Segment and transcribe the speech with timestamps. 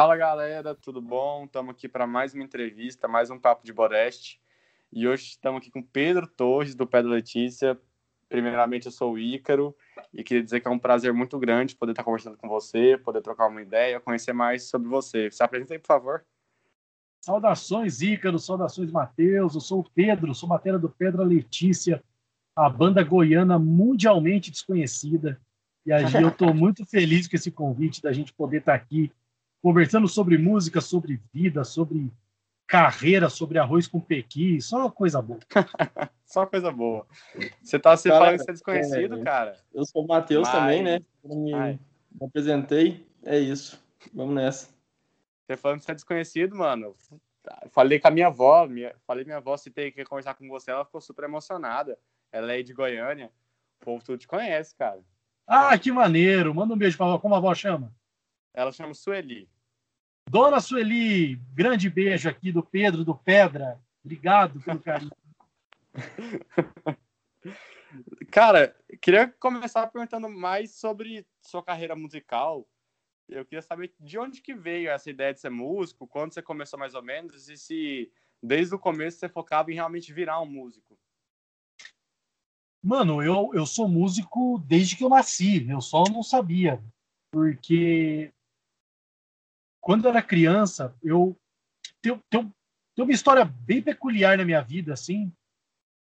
[0.00, 1.44] Fala galera, tudo bom?
[1.44, 4.40] Estamos aqui para mais uma entrevista, mais um Papo de Boreste.
[4.92, 7.76] E hoje estamos aqui com Pedro Torres, do Pedro Letícia.
[8.28, 9.74] Primeiramente, eu sou o Ícaro
[10.14, 13.22] e queria dizer que é um prazer muito grande poder estar conversando com você, poder
[13.22, 15.32] trocar uma ideia, conhecer mais sobre você.
[15.32, 16.24] Se apresenta aí, por favor.
[17.20, 19.56] Saudações, Ícaro, saudações, Matheus.
[19.56, 22.04] Eu sou o Pedro, sou matéria do Pedro Letícia,
[22.54, 25.40] a banda goiana mundialmente desconhecida.
[25.84, 29.10] E aí eu estou muito feliz com esse convite da gente poder estar aqui
[29.62, 32.12] conversando sobre música, sobre vida, sobre
[32.66, 35.40] carreira, sobre arroz com pequi, só coisa boa.
[36.24, 37.06] só coisa boa.
[37.62, 39.56] Você tá você falando que você é desconhecido, é, cara?
[39.72, 40.56] Eu sou o Matheus Mas...
[40.56, 41.00] também, né?
[41.24, 41.80] Me, me,
[42.22, 43.82] apresentei, é isso.
[44.12, 44.68] Vamos nessa.
[45.46, 46.94] Você falando que você é desconhecido, mano.
[47.70, 50.70] Falei com a minha avó, minha, falei minha avó se tem que conversar com você,
[50.70, 51.98] ela ficou super emocionada.
[52.30, 53.30] Ela é de Goiânia.
[53.80, 55.00] O povo tudo te conhece, cara.
[55.46, 56.54] Ah, que maneiro.
[56.54, 57.18] Manda um beijo pra avó.
[57.18, 57.90] Como a avó chama?
[58.58, 59.48] Ela chama Sueli.
[60.28, 63.80] Dona Sueli, grande beijo aqui do Pedro do Pedra.
[64.04, 65.12] Obrigado pelo carinho.
[68.32, 72.68] Cara, queria começar perguntando mais sobre sua carreira musical.
[73.28, 76.80] Eu queria saber de onde que veio essa ideia de ser músico, quando você começou
[76.80, 80.98] mais ou menos, e se desde o começo você focava em realmente virar um músico.
[82.82, 86.82] Mano, eu, eu sou músico desde que eu nasci, eu só não sabia.
[87.30, 88.32] Porque
[89.80, 91.38] quando eu era criança, eu
[92.00, 92.54] tenho, tenho,
[92.94, 95.32] tenho uma história bem peculiar na minha vida, assim,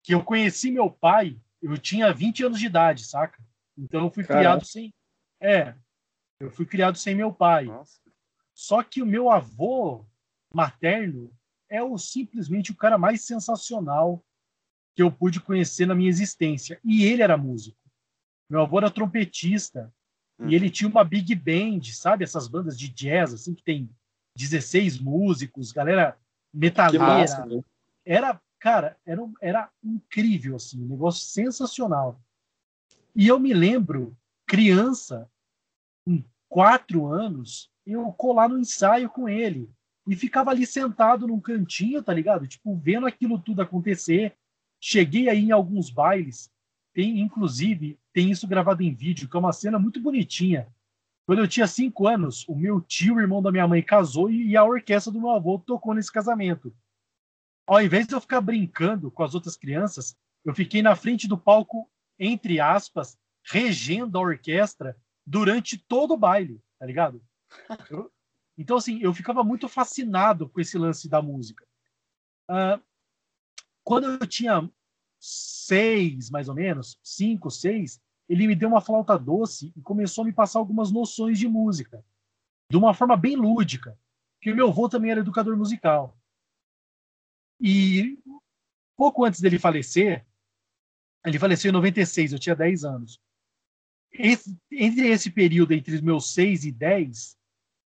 [0.03, 3.43] que eu conheci meu pai, eu tinha 20 anos de idade, saca?
[3.77, 4.93] Então eu fui criado sem.
[5.41, 5.75] É,
[6.39, 7.67] eu fui criado sem meu pai.
[7.67, 8.01] Nossa.
[8.55, 10.05] Só que o meu avô
[10.53, 11.33] materno
[11.69, 14.25] é o simplesmente o cara mais sensacional
[14.95, 16.81] que eu pude conhecer na minha existência.
[16.85, 17.79] E ele era músico.
[18.51, 19.93] Meu avô era trompetista.
[20.49, 22.25] E ele tinha uma big band, sabe?
[22.25, 23.91] Essas bandas de jazz, assim, que tem
[24.37, 26.17] 16 músicos, galera
[26.53, 27.05] metaleira.
[27.05, 27.63] Massa, né?
[28.05, 32.21] Era, cara, era, era incrível, assim, um negócio sensacional.
[33.15, 35.29] E eu me lembro, criança,
[36.05, 39.71] com quatro anos, eu colar no ensaio com ele.
[40.07, 42.47] E ficava ali sentado num cantinho, tá ligado?
[42.47, 44.35] Tipo, vendo aquilo tudo acontecer.
[44.81, 46.51] Cheguei aí em alguns bailes
[46.93, 50.67] tem, inclusive, tem isso gravado em vídeo, que é uma cena muito bonitinha.
[51.27, 54.65] Quando eu tinha cinco anos, o meu tio, irmão da minha mãe, casou e a
[54.65, 56.75] orquestra do meu avô tocou nesse casamento.
[57.67, 61.39] Ao invés de eu ficar brincando com as outras crianças, eu fiquei na frente do
[61.39, 61.89] palco,
[62.19, 67.23] entre aspas, regendo a orquestra durante todo o baile, tá ligado?
[67.91, 68.11] Eu,
[68.59, 71.67] então, assim, eu ficava muito fascinado com esse lance da música.
[72.51, 72.79] Uh,
[73.83, 74.71] quando eu tinha
[75.21, 80.27] seis, mais ou menos, cinco, seis, ele me deu uma flauta doce e começou a
[80.27, 82.03] me passar algumas noções de música,
[82.71, 83.99] de uma forma bem lúdica,
[84.41, 86.17] que o meu avô também era educador musical.
[87.61, 88.19] E
[88.97, 90.27] pouco antes dele falecer,
[91.27, 93.21] ele faleceu em 96, eu tinha 10 anos.
[94.13, 97.37] Esse, entre esse período, entre os meus 6 e 10,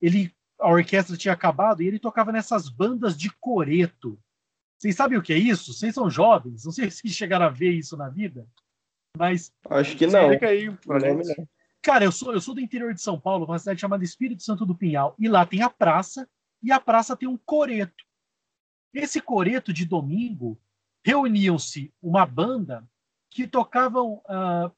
[0.00, 4.18] ele, a orquestra tinha acabado e ele tocava nessas bandas de coreto,
[4.78, 5.74] vocês sabem o que é isso?
[5.74, 8.46] Vocês são jovens, não sei se chegaram a ver isso na vida,
[9.16, 9.52] mas.
[9.68, 10.30] Acho que não.
[10.30, 10.38] Aí,
[11.82, 14.66] Cara, eu sou, eu sou do interior de São Paulo, uma cidade chamada Espírito Santo
[14.66, 16.28] do Pinhal, e lá tem a praça,
[16.62, 18.04] e a praça tem um coreto.
[18.92, 20.60] Esse coreto de domingo
[21.04, 22.86] reuniam-se uma banda
[23.30, 24.72] que tocavam uh,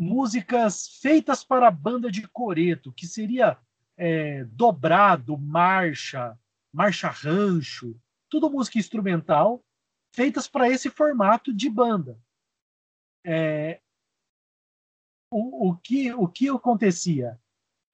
[0.00, 3.58] músicas feitas para a banda de coreto, que seria
[3.96, 6.38] é, dobrado, marcha,
[6.72, 7.96] marcha rancho,
[8.34, 9.64] tudo música instrumental,
[10.12, 12.18] feitas para esse formato de banda.
[13.24, 13.80] É,
[15.30, 17.40] o, o, que, o que acontecia?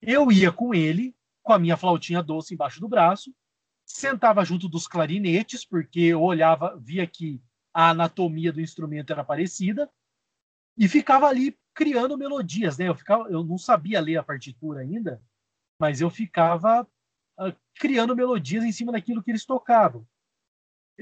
[0.00, 3.34] Eu ia com ele, com a minha flautinha doce embaixo do braço,
[3.84, 7.42] sentava junto dos clarinetes, porque eu olhava, via que
[7.74, 9.90] a anatomia do instrumento era parecida,
[10.74, 12.88] e ficava ali criando melodias, né?
[12.88, 15.22] Eu, ficava, eu não sabia ler a partitura ainda,
[15.78, 16.88] mas eu ficava
[17.38, 20.08] uh, criando melodias em cima daquilo que eles tocavam.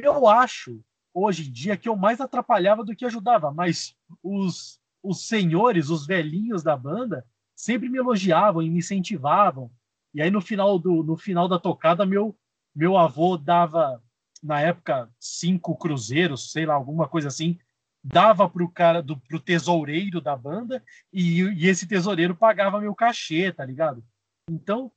[0.00, 0.80] Eu acho,
[1.12, 6.06] hoje em dia, que eu mais atrapalhava do que ajudava, mas os, os senhores, os
[6.06, 9.68] velhinhos da banda, sempre me elogiavam e me incentivavam.
[10.14, 12.38] E aí, no final, do, no final da tocada, meu,
[12.72, 14.00] meu avô dava,
[14.40, 17.58] na época, cinco cruzeiros, sei lá, alguma coisa assim,
[18.02, 20.80] dava pro cara, do, pro tesoureiro da banda,
[21.12, 24.04] e, e esse tesoureiro pagava meu cachê, tá ligado?
[24.48, 24.92] Então,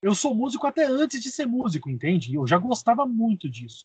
[0.00, 2.32] eu sou músico até antes de ser músico, entende?
[2.32, 3.84] Eu já gostava muito disso.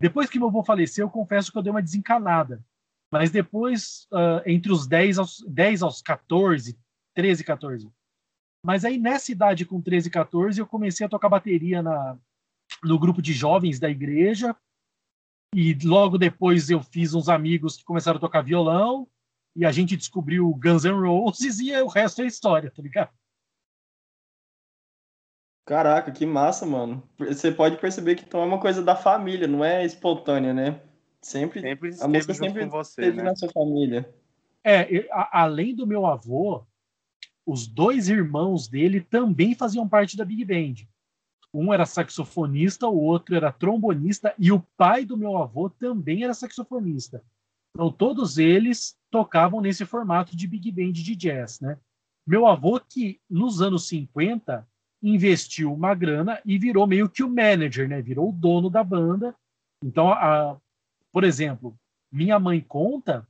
[0.00, 2.64] Depois que meu avô faleceu, eu confesso que eu dei uma desencanada.
[3.12, 6.76] Mas depois, uh, entre os 10 aos, 10 aos 14,
[7.14, 7.90] 13, 14,
[8.64, 12.18] Mas aí nessa idade, com 13, 14, eu comecei a tocar bateria na,
[12.82, 14.56] no grupo de jovens da igreja.
[15.54, 19.06] E logo depois eu fiz uns amigos que começaram a tocar violão.
[19.54, 23.12] E a gente descobriu Guns N' Roses e o resto é história, tá ligado?
[25.64, 27.02] Caraca, que massa, mano.
[27.18, 30.80] Você pode perceber que então é uma coisa da família, não é espontânea, né?
[31.22, 33.22] Sempre, Sempre a música sempre com você, esteve né?
[33.24, 34.14] na sua família.
[34.62, 36.64] É, a- além do meu avô,
[37.46, 40.86] os dois irmãos dele também faziam parte da Big Band.
[41.52, 46.34] Um era saxofonista, o outro era trombonista, e o pai do meu avô também era
[46.34, 47.22] saxofonista.
[47.74, 51.78] Então, todos eles tocavam nesse formato de Big Band de jazz, né?
[52.26, 54.66] Meu avô, que nos anos 50
[55.04, 58.00] investiu uma grana e virou meio que o manager, né?
[58.00, 59.34] Virou o dono da banda.
[59.84, 60.56] Então, a,
[61.12, 61.78] por exemplo,
[62.10, 63.28] minha mãe conta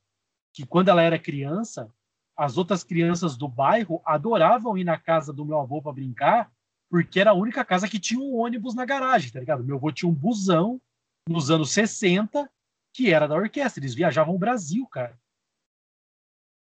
[0.52, 1.92] que quando ela era criança,
[2.36, 6.52] as outras crianças do bairro adoravam ir na casa do meu avô para brincar,
[6.88, 9.64] porque era a única casa que tinha um ônibus na garagem, tá ligado?
[9.64, 10.80] Meu avô tinha um busão
[11.28, 12.48] nos anos 60
[12.92, 13.80] que era da orquestra.
[13.80, 15.18] Eles viajavam o Brasil, cara.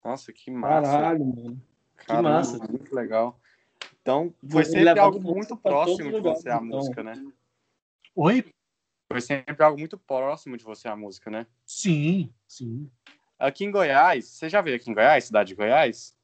[0.05, 0.91] Nossa, que massa.
[0.91, 1.62] Caralho, mano.
[1.96, 2.58] Caramba, massa.
[2.58, 3.41] Muito legal.
[4.02, 6.64] Então, foi sempre algo muito próximo de você a então.
[6.64, 7.32] música, né?
[8.14, 8.52] Oi?
[9.11, 11.47] Foi sempre algo muito próximo de você a música, né?
[11.67, 12.91] Sim, sim.
[13.38, 16.17] Aqui em Goiás, você já veio aqui em Goiás, cidade de Goiás?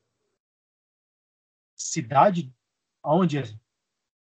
[1.75, 2.53] Cidade?
[3.03, 3.43] Aonde é?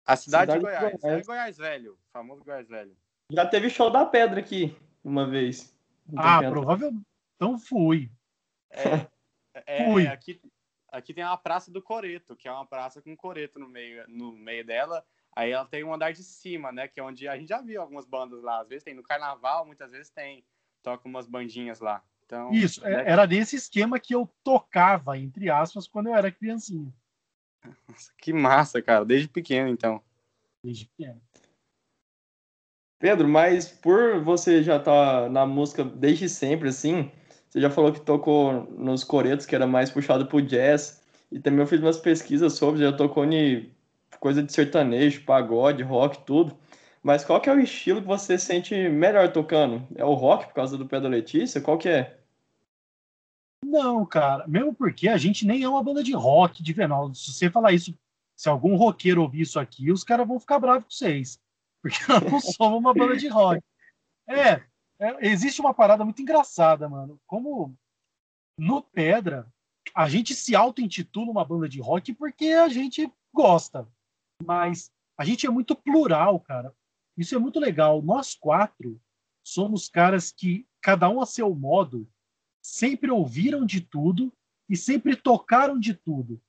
[0.07, 1.01] A cidade, Cidade de de Goiás.
[1.01, 1.21] Goiás.
[1.21, 2.97] É Goiás Velho, famoso Goiás Velho.
[3.31, 5.75] Já teve show da pedra aqui uma vez.
[6.17, 7.07] Ah, provavelmente.
[7.37, 8.11] Então fui.
[8.71, 9.09] É,
[9.67, 10.07] é, Fui.
[10.07, 10.41] aqui,
[10.93, 14.33] aqui tem a Praça do Coreto, que é uma praça com coreto no meio, no
[14.33, 15.05] meio dela.
[15.35, 16.87] Aí ela tem um andar de cima, né?
[16.87, 18.61] Que é onde a gente já viu algumas bandas lá.
[18.61, 20.45] Às vezes tem no carnaval, muitas vezes tem.
[20.83, 22.05] Toca umas bandinhas lá.
[22.27, 26.31] Então, Isso, é- né, era nesse esquema que eu tocava, entre aspas, quando eu era
[26.31, 26.93] criancinha.
[28.19, 29.05] Que massa, cara.
[29.05, 30.03] Desde pequeno, então.
[30.63, 31.21] Desde pequeno.
[32.99, 37.11] Pedro, mas por você já estar na música desde sempre, assim,
[37.53, 41.61] você já falou que tocou nos coretos, que era mais puxado pro jazz, e também
[41.61, 43.71] eu fiz umas pesquisas sobre, já tocou em
[44.19, 46.57] coisa de sertanejo, pagode, rock, tudo.
[47.03, 49.87] Mas qual que é o estilo que você sente melhor tocando?
[49.95, 51.61] É o rock por causa do Pedro Letícia?
[51.61, 52.19] Qual que é?
[53.63, 57.13] Não, cara, mesmo porque a gente nem é uma banda de rock de Venal.
[57.15, 57.95] Se você falar isso,
[58.35, 61.39] se algum roqueiro ouvir isso aqui, os caras vão ficar bravos com vocês.
[61.83, 63.63] Porque nós não somos uma banda de rock.
[64.27, 64.63] É,
[65.03, 67.21] é, existe uma parada muito engraçada, mano.
[67.27, 67.77] Como
[68.57, 69.53] no Pedra,
[69.95, 73.89] a gente se auto-intitula uma banda de rock porque a gente gosta.
[74.45, 76.73] Mas a gente é muito plural, cara.
[77.17, 78.01] Isso é muito legal.
[78.01, 79.01] Nós quatro
[79.45, 82.09] somos caras que, cada um a seu modo,
[82.63, 84.33] sempre ouviram de tudo
[84.69, 86.41] e sempre tocaram de tudo.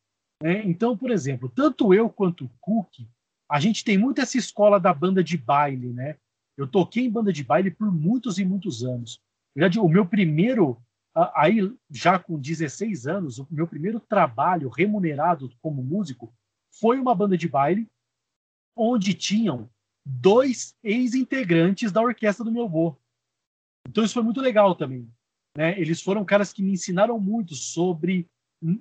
[0.41, 0.63] né?
[0.65, 3.07] Então, por exemplo, tanto eu quanto o Cook,
[3.49, 6.17] a gente tem muito essa escola da banda de baile, né?
[6.57, 9.19] Eu toquei em banda de baile por muitos e muitos anos.
[9.55, 10.81] Já de- o meu primeiro,
[11.35, 11.59] aí
[11.89, 16.33] já com 16 anos, o meu primeiro trabalho remunerado como músico
[16.71, 17.87] foi uma banda de baile
[18.75, 19.69] onde tinham
[20.05, 22.97] dois ex-integrantes da orquestra do meu avô.
[23.87, 25.07] Então isso foi muito legal também.
[25.55, 25.79] Né?
[25.79, 28.27] Eles foram caras que me ensinaram muito sobre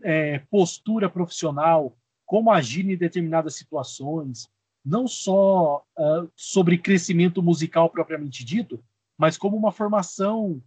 [0.02, 4.48] é, postura profissional, como agir em determinadas situações,
[4.84, 8.82] não só ah, sobre crescimento musical propriamente dito,
[9.16, 10.62] mas como uma formação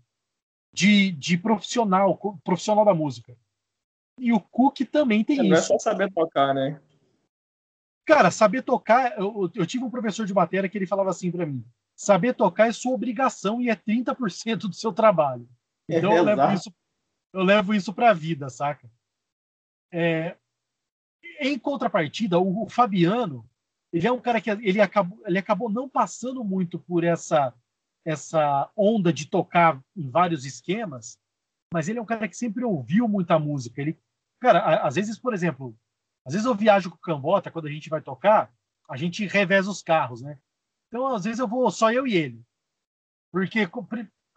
[0.74, 3.38] de, de profissional, profissional da música.
[4.20, 5.68] E o Cook também tem Não é isso.
[5.68, 6.80] só saber tocar, né?
[8.06, 11.46] Cara, saber tocar, eu, eu tive um professor de bateria que ele falava assim para
[11.46, 15.50] mim: saber tocar é sua obrigação e é 30% do seu trabalho.
[15.90, 16.74] Então eu levo isso,
[17.34, 18.90] eu levo isso para a vida, saca?
[19.92, 20.36] É,
[21.40, 23.48] em contrapartida, o, o Fabiano,
[23.94, 27.54] ele é um cara que ele acabou, ele acabou não passando muito por essa
[28.06, 31.18] essa onda de tocar em vários esquemas,
[31.74, 33.82] mas ele é um cara que sempre ouviu muita música.
[33.82, 33.98] Ele,
[34.40, 35.76] cara, a- às vezes, por exemplo,
[36.24, 38.54] às vezes eu viajo com o Cambota, quando a gente vai tocar,
[38.88, 40.38] a gente reveza os carros, né?
[40.88, 42.40] Então, às vezes eu vou só eu e ele.
[43.32, 43.68] Porque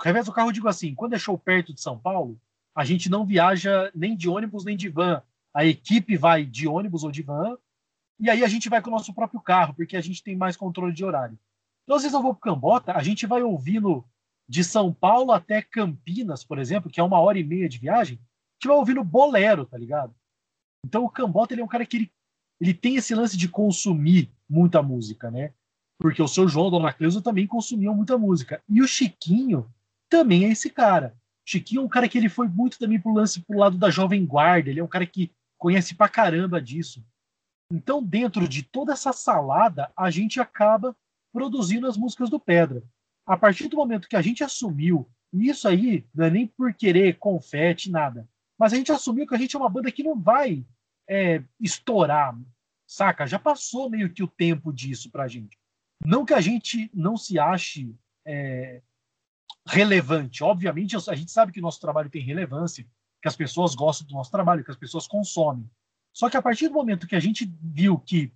[0.03, 2.41] reveza o carro, eu digo assim, quando é show perto de São Paulo,
[2.75, 5.23] a gente não viaja nem de ônibus nem de van.
[5.53, 7.59] A equipe vai de ônibus ou de van,
[8.21, 10.57] e aí a gente vai com o nosso próprio carro, porque a gente tem mais
[10.57, 11.39] controle de horário.
[11.85, 14.05] Então, às vezes eu vou pro Cambota, a gente vai ouvindo
[14.49, 18.17] de São Paulo até Campinas, por exemplo, que é uma hora e meia de viagem,
[18.17, 18.21] a
[18.55, 20.15] gente vai ouvindo bolero, tá ligado?
[20.85, 22.13] Então o Cambota ele é um cara que ele,
[22.61, 25.53] ele tem esse lance de consumir muita música, né?
[26.01, 28.63] Porque o seu João Dona Cleusa também consumiam muita música.
[28.69, 29.71] E o Chiquinho
[30.09, 31.15] também é esse cara.
[31.47, 33.91] O Chiquinho é um cara que ele foi muito também pro lance pro lado da
[33.91, 37.05] Jovem Guarda, ele é um cara que conhece pra caramba disso.
[37.71, 40.97] Então, dentro de toda essa salada, a gente acaba
[41.33, 42.83] produzindo as músicas do Pedra.
[43.27, 46.73] A partir do momento que a gente assumiu, e isso aí não é nem por
[46.73, 48.27] querer confete, nada,
[48.59, 50.65] mas a gente assumiu que a gente é uma banda que não vai
[51.09, 52.37] é, estourar,
[52.87, 53.27] saca?
[53.27, 55.59] Já passou meio que o tempo disso pra gente.
[56.05, 57.95] Não que a gente não se ache
[58.27, 58.83] é,
[59.67, 60.43] relevante.
[60.43, 62.87] Obviamente, a gente sabe que o nosso trabalho tem relevância,
[63.21, 65.69] que as pessoas gostam do nosso trabalho, que as pessoas consomem.
[66.13, 68.33] Só que a partir do momento que a gente viu que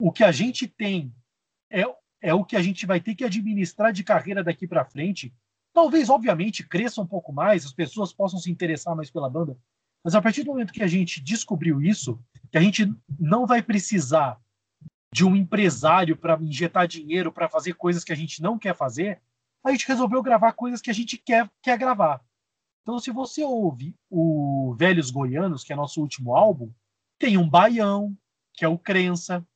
[0.00, 1.12] o que a gente tem
[1.70, 1.84] é,
[2.20, 5.32] é o que a gente vai ter que administrar de carreira daqui para frente,
[5.72, 9.56] talvez, obviamente, cresça um pouco mais, as pessoas possam se interessar mais pela banda,
[10.04, 12.18] mas a partir do momento que a gente descobriu isso,
[12.50, 14.40] que a gente não vai precisar
[15.12, 19.20] de um empresário para injetar dinheiro para fazer coisas que a gente não quer fazer,
[19.64, 22.20] a gente resolveu gravar coisas que a gente quer, quer gravar.
[22.88, 26.72] Então, se você ouve o Velhos Goianos, que é nosso último álbum,
[27.18, 28.16] tem um baião,
[28.54, 29.46] que é o Crença,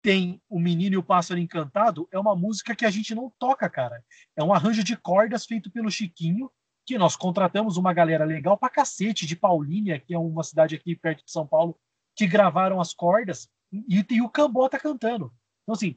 [0.00, 3.68] tem o Menino e o Pássaro Encantado, é uma música que a gente não toca,
[3.68, 4.04] cara.
[4.36, 6.48] É um arranjo de cordas feito pelo Chiquinho,
[6.86, 10.94] que nós contratamos uma galera legal pra cacete, de Paulínia, que é uma cidade aqui
[10.94, 11.76] perto de São Paulo,
[12.14, 15.34] que gravaram as cordas, e tem o Cambota cantando.
[15.64, 15.96] Então, assim,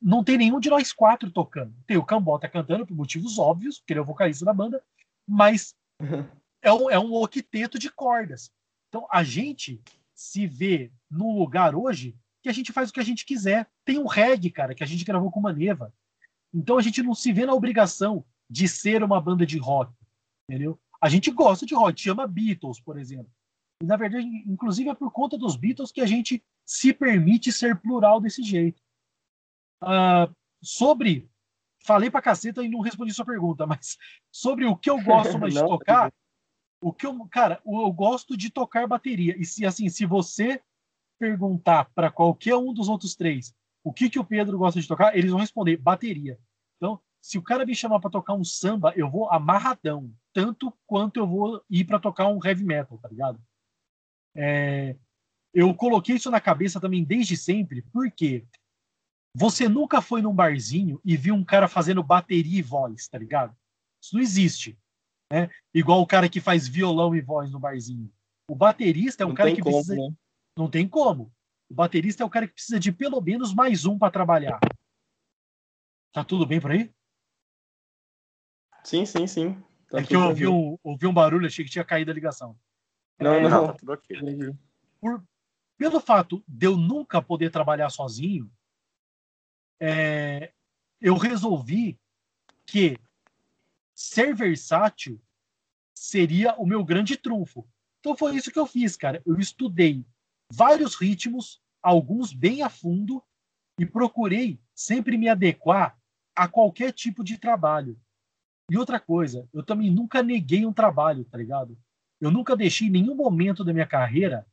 [0.00, 1.72] não tem nenhum de nós quatro tocando.
[1.86, 4.82] Tem o Cambota cantando, por motivos óbvios, porque ele é o vocalista da banda,
[5.26, 5.74] mas
[6.60, 8.50] é um, é um octeto de cordas.
[8.88, 9.80] Então, a gente
[10.14, 13.68] se vê num lugar hoje que a gente faz o que a gente quiser.
[13.84, 15.92] Tem um reggae, cara, que a gente gravou com uma neva.
[16.52, 19.92] Então, a gente não se vê na obrigação de ser uma banda de rock,
[20.48, 20.78] entendeu?
[21.00, 23.32] A gente gosta de rock, chama Beatles, por exemplo.
[23.82, 27.76] E, na verdade, inclusive é por conta dos Beatles que a gente se permite ser
[27.80, 28.80] plural desse jeito.
[29.82, 31.28] Uh, sobre.
[31.84, 33.96] Falei pra caceta e não respondi sua pergunta, mas
[34.30, 36.12] sobre o que eu gosto mais de tocar,
[36.80, 39.36] o que eu, cara, eu gosto de tocar bateria.
[39.38, 40.62] E se assim, se você
[41.18, 45.16] perguntar para qualquer um dos outros três o que que o Pedro gosta de tocar,
[45.16, 46.38] eles vão responder bateria.
[46.76, 51.18] Então, se o cara me chamar para tocar um samba, eu vou amarradão, tanto quanto
[51.18, 53.40] eu vou ir para tocar um heavy metal, tá ligado?
[54.34, 54.96] É,
[55.52, 58.46] eu coloquei isso na cabeça também desde sempre, porque
[59.34, 63.56] você nunca foi num barzinho e viu um cara fazendo bateria e voz, tá ligado?
[64.00, 64.78] Isso não existe.
[65.32, 65.50] Né?
[65.72, 68.12] Igual o cara que faz violão e voz no barzinho.
[68.48, 69.96] O baterista é um não cara que como, precisa.
[69.96, 70.14] Né?
[70.56, 71.32] Não tem como.
[71.70, 74.60] O baterista é o cara que precisa de pelo menos mais um para trabalhar.
[76.12, 76.92] Tá tudo bem por aí?
[78.84, 79.62] Sim, sim, sim.
[79.88, 82.58] Tá é que eu ouvi um, ouvi um barulho, achei que tinha caído a ligação.
[83.18, 84.18] Não, é, não, tá tudo ok.
[85.00, 85.24] Por,
[85.78, 88.50] pelo fato de eu nunca poder trabalhar sozinho,
[89.84, 90.52] é,
[91.00, 91.98] eu resolvi
[92.64, 92.96] que
[93.92, 95.20] ser versátil
[95.92, 97.66] seria o meu grande trunfo.
[97.98, 99.20] Então foi isso que eu fiz, cara.
[99.26, 100.06] Eu estudei
[100.52, 103.20] vários ritmos, alguns bem a fundo,
[103.76, 105.98] e procurei sempre me adequar
[106.36, 107.98] a qualquer tipo de trabalho.
[108.70, 111.76] E outra coisa, eu também nunca neguei um trabalho, tá ligado?
[112.20, 114.46] Eu nunca deixei nenhum momento da minha carreira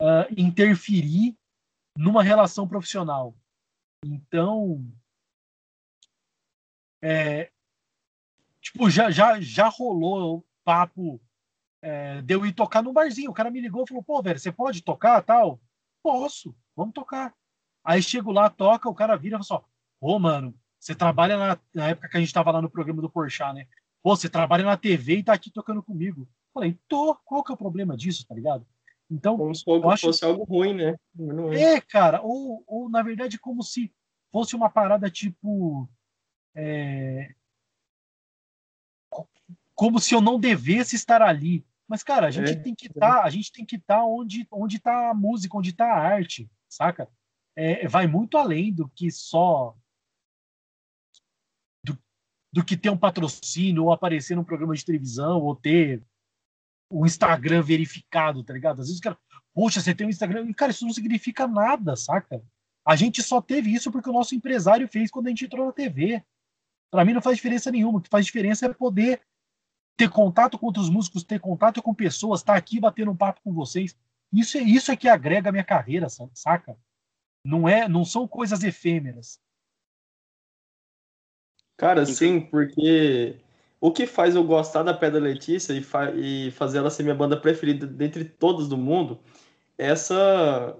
[0.00, 1.34] uh, interferir
[1.96, 3.34] numa relação profissional.
[4.04, 4.84] Então,
[7.02, 7.50] é,
[8.60, 11.18] tipo, já, já, já rolou papo
[11.80, 13.30] é, de eu ir tocar no barzinho.
[13.30, 15.58] O cara me ligou e falou, pô, velho, você pode tocar tal?
[16.02, 17.34] Posso, vamos tocar.
[17.82, 19.68] Aí chego lá, toca, o cara vira e fala só,
[19.98, 23.10] ô, mano, você trabalha na, na época que a gente tava lá no programa do
[23.10, 23.66] Porchat, né?
[24.02, 26.28] Pô, você trabalha na TV e tá aqui tocando comigo.
[26.52, 28.66] Falei, tô, qual que é o problema disso, tá ligado?
[29.14, 30.26] Então, como se fosse acho...
[30.26, 30.96] algo ruim, né?
[31.52, 31.74] É.
[31.74, 33.94] é, cara, ou, ou na verdade como se
[34.32, 35.88] fosse uma parada tipo
[36.52, 37.32] é...
[39.72, 41.64] como se eu não devesse estar ali.
[41.86, 44.04] Mas cara, a gente é, tem que estar, tá, a gente tem que estar tá
[44.04, 47.08] onde onde tá a música, onde está a arte, saca?
[47.54, 49.76] É, vai muito além do que só
[51.84, 51.96] do,
[52.52, 56.02] do que ter um patrocínio ou aparecer num programa de televisão ou ter
[56.94, 58.80] o Instagram verificado, tá ligado?
[58.80, 59.18] Às vezes o cara,
[59.52, 60.48] poxa, você tem um Instagram.
[60.48, 62.40] E, cara, isso não significa nada, saca?
[62.86, 65.72] A gente só teve isso porque o nosso empresário fez quando a gente entrou na
[65.72, 66.22] TV.
[66.92, 67.98] Para mim não faz diferença nenhuma.
[67.98, 69.20] O que faz diferença é poder
[69.96, 73.40] ter contato com outros músicos, ter contato com pessoas, estar tá aqui batendo um papo
[73.42, 73.96] com vocês.
[74.32, 76.78] Isso é isso é que agrega a minha carreira, saca?
[77.44, 79.40] Não é, não são coisas efêmeras.
[81.76, 83.40] Cara, sim, porque
[83.84, 87.14] o que faz eu gostar da Pedra Letícia e, fa e fazer ela ser minha
[87.14, 89.20] banda preferida dentre todas do mundo
[89.76, 90.74] é essa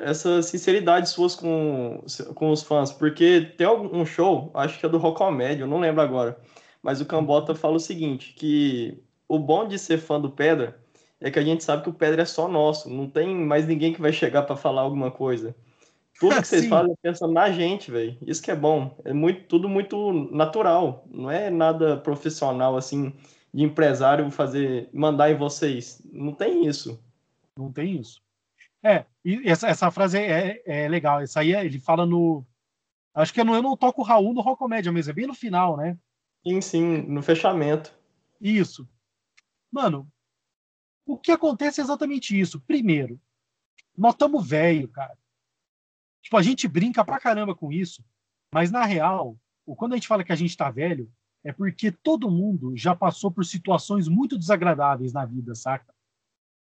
[0.00, 4.98] essa sinceridade suas com, com os fãs, porque tem um show, acho que é do
[4.98, 6.38] Rocomédia, eu não lembro agora,
[6.82, 10.78] mas o Cambota fala o seguinte, que o bom de ser fã do Pedra
[11.20, 13.94] é que a gente sabe que o Pedra é só nosso, não tem mais ninguém
[13.94, 15.56] que vai chegar para falar alguma coisa.
[16.18, 18.16] Tudo que vocês fazem é pensando na gente, velho.
[18.22, 18.96] Isso que é bom.
[19.04, 21.04] É muito, tudo muito natural.
[21.10, 23.12] Não é nada profissional, assim,
[23.52, 26.00] de empresário fazer, mandar em vocês.
[26.12, 27.02] Não tem isso.
[27.56, 28.22] Não tem isso.
[28.82, 31.20] É, e essa, essa frase é, é, é legal.
[31.20, 32.44] Essa aí é, ele fala no.
[33.14, 35.34] Acho que é no Eu Não Toco Raul no Rock Comédia mesmo, é bem no
[35.34, 35.96] final, né?
[36.46, 37.94] Sim, sim, no fechamento.
[38.40, 38.86] Isso.
[39.70, 40.06] Mano,
[41.06, 42.60] o que acontece é exatamente isso.
[42.60, 43.18] Primeiro,
[43.96, 45.16] nós estamos velho, cara.
[46.24, 48.02] Tipo, a gente brinca pra caramba com isso,
[48.52, 49.36] mas na real,
[49.76, 51.12] quando a gente fala que a gente tá velho,
[51.44, 55.94] é porque todo mundo já passou por situações muito desagradáveis na vida, saca?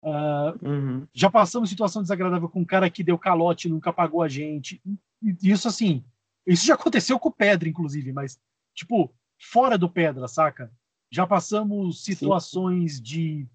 [0.03, 1.09] Uh, uhum.
[1.15, 4.83] Já passamos situação desagradável com um cara que deu calote e nunca pagou a gente.
[5.23, 6.05] E isso, assim,
[6.45, 8.41] isso já aconteceu com o Pedra, inclusive, mas,
[8.75, 10.73] tipo, fora do Pedra, saca?
[11.11, 13.03] Já passamos situações Sim.
[13.03, 13.49] de,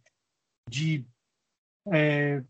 [0.69, 1.05] de
[1.88, 2.43] é,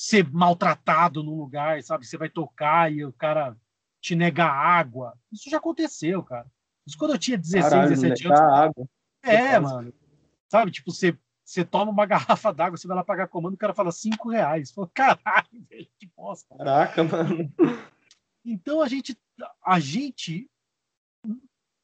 [0.00, 2.06] ser maltratado no lugar, sabe?
[2.06, 3.54] Você vai tocar e o cara
[4.00, 5.12] te nega água.
[5.30, 6.50] Isso já aconteceu, cara.
[6.86, 8.40] Isso quando eu tinha 16, Caralho, 17 anos.
[8.40, 8.88] Água.
[9.22, 9.92] É, mano.
[10.50, 11.14] Sabe, tipo, você,
[11.44, 14.70] você toma uma garrafa d'água, você vai lá pagar comando, o cara fala 5 reais.
[14.70, 16.56] Fala, caralho, velho, que bosta.
[16.56, 17.52] Caraca, mano.
[18.42, 19.14] Então a gente,
[19.62, 20.50] a gente,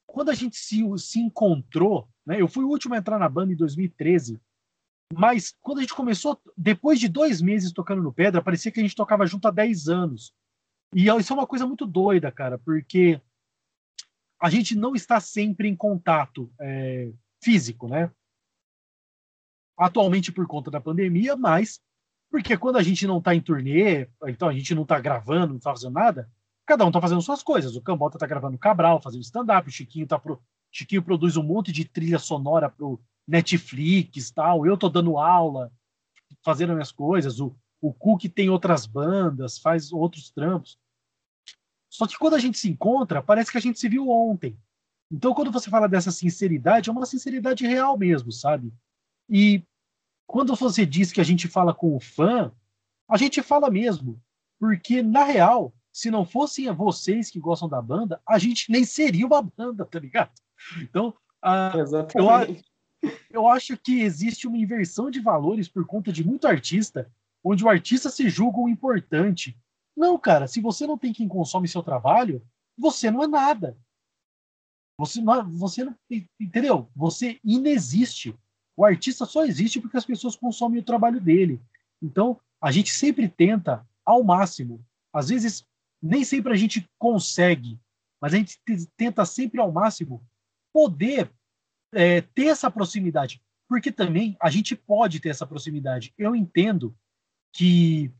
[0.07, 2.41] quando a gente se, se encontrou, né?
[2.41, 4.41] Eu fui o último a entrar na banda em 2013.
[5.15, 8.83] Mas quando a gente começou, depois de dois meses tocando no Pedra, parecia que a
[8.83, 10.35] gente tocava junto há 10 anos.
[10.95, 13.21] E isso é uma coisa muito doida, cara, porque
[14.41, 18.11] a gente não está sempre em contato é, físico, né?
[19.79, 21.81] Atualmente por conta da pandemia, mas
[22.31, 25.57] porque quando a gente não está em turnê, então a gente não está gravando, não
[25.59, 26.31] está fazendo nada,
[26.67, 27.77] cada um está fazendo suas coisas.
[27.77, 30.43] O Cambota está gravando Cabral, fazendo stand-up, o Chiquinho, tá pro...
[30.71, 34.67] Chiquinho produz um monte de trilha sonora pro Netflix tal.
[34.67, 35.73] Eu tô dando aula,
[36.43, 37.41] fazendo minhas coisas.
[37.41, 40.79] O, o Cook tem outras bandas, faz outros trampos.
[41.89, 44.59] Só que quando a gente se encontra, parece que a gente se viu ontem.
[45.11, 48.73] Então, quando você fala dessa sinceridade, é uma sinceridade real mesmo, sabe?
[49.31, 49.65] E
[50.27, 52.53] quando você diz que a gente fala com o fã,
[53.09, 54.21] a gente fala mesmo.
[54.59, 59.27] Porque, na real, se não fossem vocês que gostam da banda, a gente nem seria
[59.27, 60.33] uma banda, tá ligado?
[60.81, 61.15] Então,
[61.75, 62.65] Exatamente.
[63.03, 67.11] eu, eu acho que existe uma inversão de valores por conta de muito artista,
[67.45, 69.57] onde o artista se julga um importante.
[69.97, 72.43] Não, cara, se você não tem quem consome seu trabalho,
[72.77, 73.77] você não é nada.
[74.99, 75.95] Você não, é, você não,
[76.41, 76.91] entendeu?
[76.97, 78.37] Você inexiste.
[78.77, 81.61] O artista só existe porque as pessoas consomem o trabalho dele.
[82.03, 84.85] Então, a gente sempre tenta ao máximo.
[85.13, 85.65] Às vezes,
[86.03, 87.79] nem sempre a gente consegue,
[88.21, 88.59] mas a gente
[88.97, 90.23] tenta sempre ao máximo
[90.77, 91.33] poder
[91.95, 96.13] é, ter essa proximidade, porque também a gente pode ter essa proximidade.
[96.19, 96.95] Eu entendo
[97.51, 98.13] que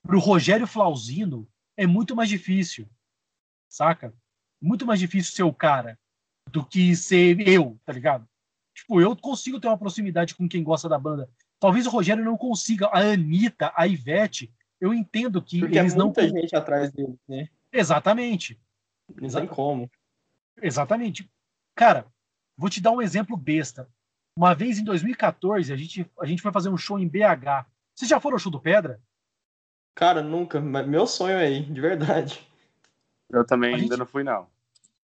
[0.00, 2.88] para o Rogério Flauzino é muito mais difícil,
[3.68, 4.14] saca?
[4.62, 5.98] Muito mais difícil ser o cara
[6.52, 8.28] do que ser eu, tá ligado?
[8.76, 11.28] Tipo, eu consigo ter uma proximidade com quem gosta da banda.
[11.58, 12.86] Talvez o Rogério não consiga.
[12.92, 16.28] A Anitta, a Ivete, eu entendo que Porque eles é muita não.
[16.28, 17.48] gente atrás dele, né?
[17.72, 18.60] Exatamente.
[19.20, 19.90] Não tem como.
[20.62, 21.28] Exatamente.
[21.74, 22.06] Cara,
[22.56, 23.88] Vou te dar um exemplo besta.
[24.36, 27.66] Uma vez em 2014, a gente, a gente foi fazer um show em BH.
[27.94, 29.00] Vocês já foram ao show do Pedra?
[29.94, 30.60] Cara, nunca.
[30.60, 32.46] Mas meu sonho é ir, de verdade.
[33.30, 33.98] Eu também a ainda gente...
[33.98, 34.48] não fui, não.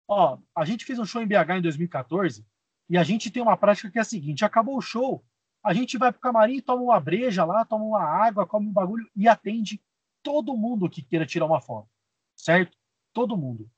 [0.08, 2.44] Ó, a gente fez um show em BH em 2014
[2.88, 5.24] e a gente tem uma prática que é a seguinte: acabou o show,
[5.64, 9.08] a gente vai pro camarim, toma uma breja lá, toma uma água, come um bagulho
[9.14, 9.80] e atende
[10.22, 11.88] todo mundo que queira tirar uma foto.
[12.36, 12.76] Certo?
[13.12, 13.70] Todo mundo.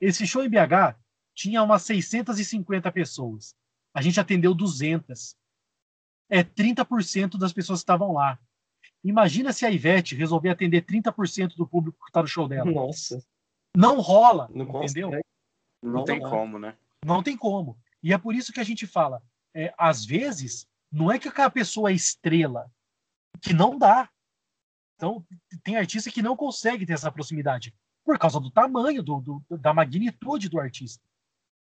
[0.00, 0.96] Esse show em BH
[1.34, 3.54] tinha umas 650 pessoas.
[3.92, 5.36] A gente atendeu 200.
[6.30, 8.38] É 30% das pessoas que estavam lá.
[9.02, 12.70] Imagina se a Ivete resolver atender 30% do público que está no show dela.
[12.70, 13.22] Nossa.
[13.76, 15.10] Não rola, não entendeu?
[15.82, 16.76] Não, não tem como, né?
[17.04, 17.76] Não tem como.
[18.02, 21.50] E é por isso que a gente fala, é, às vezes, não é que aquela
[21.50, 22.70] pessoa é estrela,
[23.42, 24.08] que não dá.
[24.96, 25.26] Então,
[25.62, 29.74] tem artista que não consegue ter essa proximidade por causa do tamanho, do, do, da
[29.74, 31.04] magnitude do artista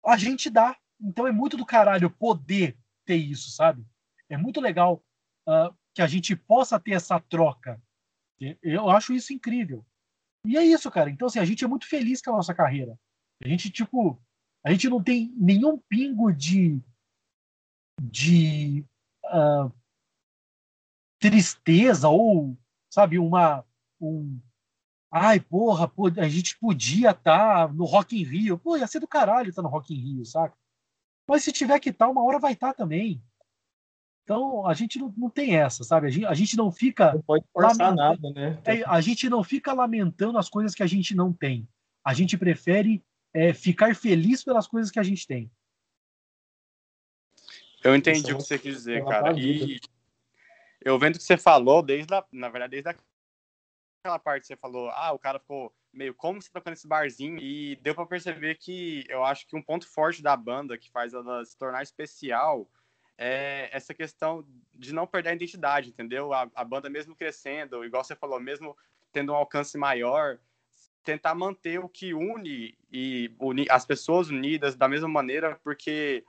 [0.07, 0.77] a gente dá.
[1.01, 3.85] Então é muito do caralho poder ter isso, sabe?
[4.29, 5.03] É muito legal
[5.49, 7.81] uh, que a gente possa ter essa troca.
[8.63, 9.85] Eu acho isso incrível.
[10.45, 11.09] E é isso, cara.
[11.09, 12.99] Então, assim, a gente é muito feliz com a nossa carreira.
[13.43, 14.21] A gente, tipo,
[14.63, 16.81] a gente não tem nenhum pingo de.
[18.01, 18.85] de.
[19.25, 19.73] Uh,
[21.19, 22.57] tristeza ou,
[22.93, 23.65] sabe, uma.
[24.01, 24.39] Um,
[25.17, 28.59] Ai, porra, pô, a gente podia estar tá no Rock in Rio.
[28.59, 30.57] Pô, ia ser do caralho estar tá no Rock in Rio, saca?
[31.25, 33.23] Mas se tiver que estar, tá, uma hora vai estar tá também.
[34.25, 36.09] Então, a gente não, não tem essa, sabe?
[36.09, 37.13] A gente, a gente não fica.
[37.13, 38.61] Não pode forçar nada, né?
[38.65, 41.69] É, a gente não fica lamentando as coisas que a gente não tem.
[42.05, 43.01] A gente prefere
[43.33, 45.49] é, ficar feliz pelas coisas que a gente tem.
[47.85, 49.33] Eu entendi o que você quis dizer, cara.
[49.39, 49.79] E
[50.81, 52.89] eu vendo o que você falou, desde a, na verdade, desde
[54.05, 57.39] aquela parte que você falou, ah, o cara ficou meio como você tocando esse barzinho,
[57.39, 61.15] e deu para perceber que eu acho que um ponto forte da banda que faz
[61.15, 62.69] ela se tornar especial
[63.17, 66.35] é essa questão de não perder a identidade, entendeu?
[66.35, 68.77] A, a banda mesmo crescendo, igual você falou, mesmo
[69.11, 70.39] tendo um alcance maior,
[71.03, 76.25] tentar manter o que une e uni, as pessoas unidas da mesma maneira, porque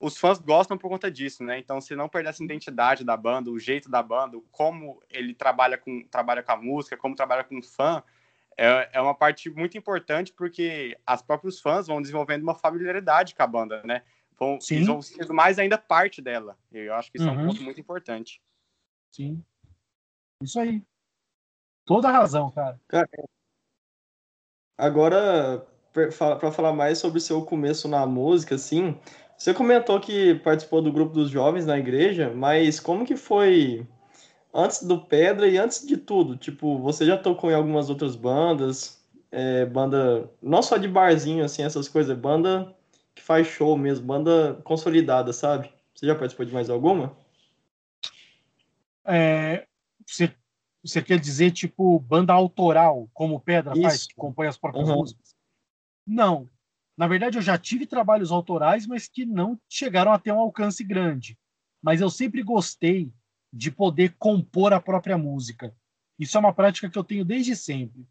[0.00, 1.58] os fãs gostam por conta disso, né?
[1.58, 5.76] Então, se não perder essa identidade da banda, o jeito da banda, como ele trabalha
[5.76, 8.02] com, trabalha com a música, como trabalha com o fã,
[8.56, 13.42] é, é uma parte muito importante porque as próprios fãs vão desenvolvendo uma familiaridade com
[13.42, 14.02] a banda, né?
[14.40, 16.56] vão, eles vão sendo mais ainda parte dela.
[16.72, 17.34] Eu acho que isso uhum.
[17.34, 17.48] é um uhum.
[17.48, 18.42] ponto muito importante.
[19.12, 19.44] Sim.
[20.42, 20.82] Isso aí.
[21.84, 22.80] Toda razão, cara.
[22.88, 23.08] cara
[24.78, 28.98] agora, para falar mais sobre o seu começo na música, assim,
[29.40, 33.86] você comentou que participou do grupo dos jovens na igreja, mas como que foi
[34.52, 36.36] antes do Pedra e antes de tudo?
[36.36, 41.62] Tipo, você já tocou em algumas outras bandas, é, banda não só de barzinho, assim,
[41.62, 42.76] essas coisas, banda
[43.14, 45.72] que faz show mesmo, banda consolidada, sabe?
[45.94, 47.16] Você já participou de mais alguma?
[49.06, 49.66] É,
[50.06, 50.30] você,
[50.84, 53.82] você quer dizer, tipo, banda autoral, como o Pedra Isso.
[53.82, 54.96] faz, que compõe as próprias uhum.
[54.96, 55.34] músicas?
[56.06, 56.46] Não.
[57.00, 60.84] Na verdade, eu já tive trabalhos autorais, mas que não chegaram a ter um alcance
[60.84, 61.38] grande.
[61.82, 63.10] Mas eu sempre gostei
[63.50, 65.74] de poder compor a própria música.
[66.18, 68.02] Isso é uma prática que eu tenho desde sempre.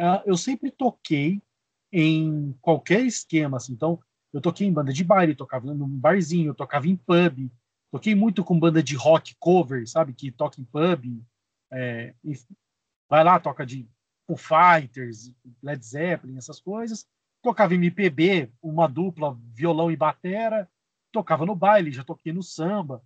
[0.00, 1.42] Uh, eu sempre toquei
[1.90, 3.56] em qualquer esquema.
[3.56, 3.72] Assim.
[3.72, 4.00] Então,
[4.32, 7.50] eu toquei em banda de baile, tocava num barzinho, tocava em pub,
[7.90, 11.20] toquei muito com banda de rock cover, sabe, que toca em pub,
[11.72, 12.14] é,
[13.08, 13.88] vai lá, toca de
[14.24, 17.08] Foo Fighters, Led Zeppelin, essas coisas.
[17.42, 20.70] Tocava MPB, uma dupla, violão e batera.
[21.12, 23.02] Tocava no baile, já toquei no samba.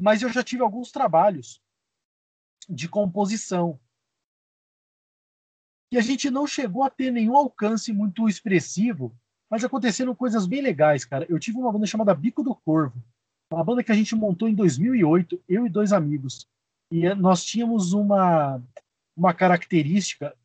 [0.00, 1.60] Mas eu já tive alguns trabalhos
[2.68, 3.80] de composição.
[5.90, 9.16] E a gente não chegou a ter nenhum alcance muito expressivo,
[9.50, 11.26] mas aconteceram coisas bem legais, cara.
[11.28, 13.02] Eu tive uma banda chamada Bico do Corvo,
[13.50, 16.46] uma banda que a gente montou em 2008, eu e dois amigos.
[16.92, 18.62] E eh, nós tínhamos uma,
[19.16, 20.36] uma característica.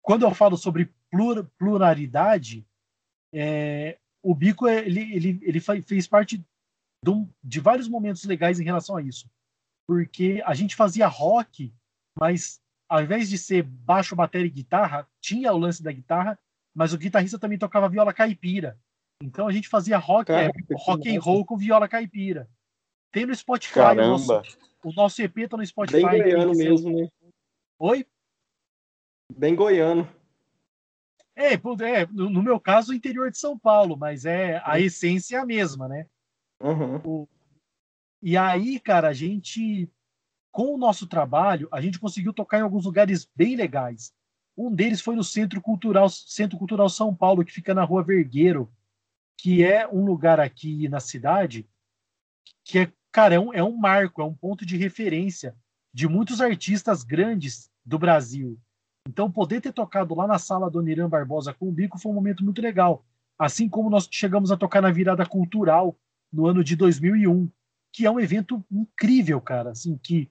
[0.00, 2.66] Quando eu falo sobre plur, pluralidade,
[3.32, 6.38] é, o Bico ele, ele, ele fez parte
[7.04, 9.30] de, um, de vários momentos legais em relação a isso.
[9.86, 11.72] Porque a gente fazia rock,
[12.18, 16.38] mas ao invés de ser baixo, bateria e guitarra, tinha o lance da guitarra,
[16.74, 18.78] mas o guitarrista também tocava viola caipira.
[19.22, 22.48] Então a gente fazia rock, é, rock and roll com viola caipira.
[23.12, 23.74] Tem no Spotify.
[23.74, 24.06] Caramba.
[24.06, 26.02] O nosso, o nosso EP tá no Spotify.
[26.02, 27.08] Bem goiano mesmo, né?
[27.78, 28.06] Oi?
[29.36, 30.08] Bem goiano.
[31.34, 35.40] É, é, no meu caso, o interior de São Paulo, mas é a essência é
[35.40, 36.06] a mesma, né?
[36.60, 36.96] Uhum.
[37.04, 37.28] O,
[38.22, 39.90] e aí, cara, a gente,
[40.50, 44.12] com o nosso trabalho, a gente conseguiu tocar em alguns lugares bem legais.
[44.56, 48.70] Um deles foi no Centro Cultural, Centro Cultural São Paulo, que fica na Rua Vergueiro,
[49.38, 51.66] que é um lugar aqui na cidade
[52.64, 55.56] que é, cara, é um, é um marco, é um ponto de referência
[55.92, 58.58] de muitos artistas grandes do Brasil.
[59.08, 62.14] Então, poder ter tocado lá na sala do Nirã Barbosa com o Bico foi um
[62.14, 63.04] momento muito legal.
[63.38, 65.98] Assim como nós chegamos a tocar na Virada Cultural
[66.32, 67.50] no ano de 2001,
[67.92, 69.70] que é um evento incrível, cara.
[69.70, 70.30] Assim, que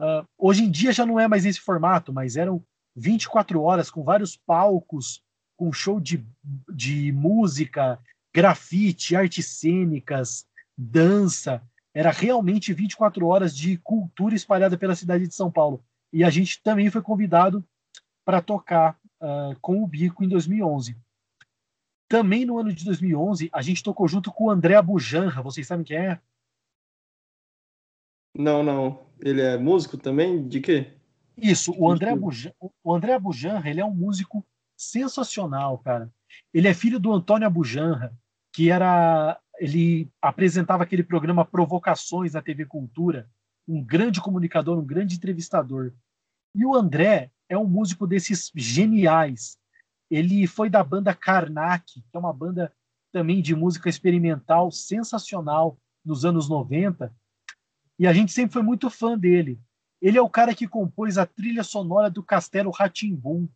[0.00, 2.62] uh, hoje em dia já não é mais esse formato, mas eram
[2.94, 5.22] 24 horas com vários palcos,
[5.56, 6.24] com show de,
[6.72, 7.98] de música,
[8.34, 11.62] grafite, artes cênicas, dança.
[11.94, 15.82] Era realmente 24 horas de cultura espalhada pela cidade de São Paulo.
[16.12, 17.64] E a gente também foi convidado
[18.30, 20.96] para tocar uh, com o Bico em 2011.
[22.08, 25.42] Também no ano de 2011, a gente tocou junto com o André Abujanra.
[25.42, 26.20] Vocês sabem quem é?
[28.38, 29.04] Não, não.
[29.18, 30.46] Ele é músico também?
[30.46, 30.92] De quê?
[31.36, 32.52] Isso, o André, Bujan,
[32.84, 36.08] o André Abujanra, ele é um músico sensacional, cara.
[36.54, 38.16] Ele é filho do Antônio Abujanra,
[38.54, 43.28] que era ele apresentava aquele programa Provocações na TV Cultura,
[43.66, 45.92] um grande comunicador, um grande entrevistador.
[46.54, 49.58] E o André é um músico desses geniais.
[50.08, 52.72] Ele foi da banda Karnak, que é uma banda
[53.12, 57.12] também de música experimental sensacional nos anos 90.
[57.98, 59.60] E a gente sempre foi muito fã dele.
[60.00, 63.48] Ele é o cara que compôs a trilha sonora do Castelo Ratimbum.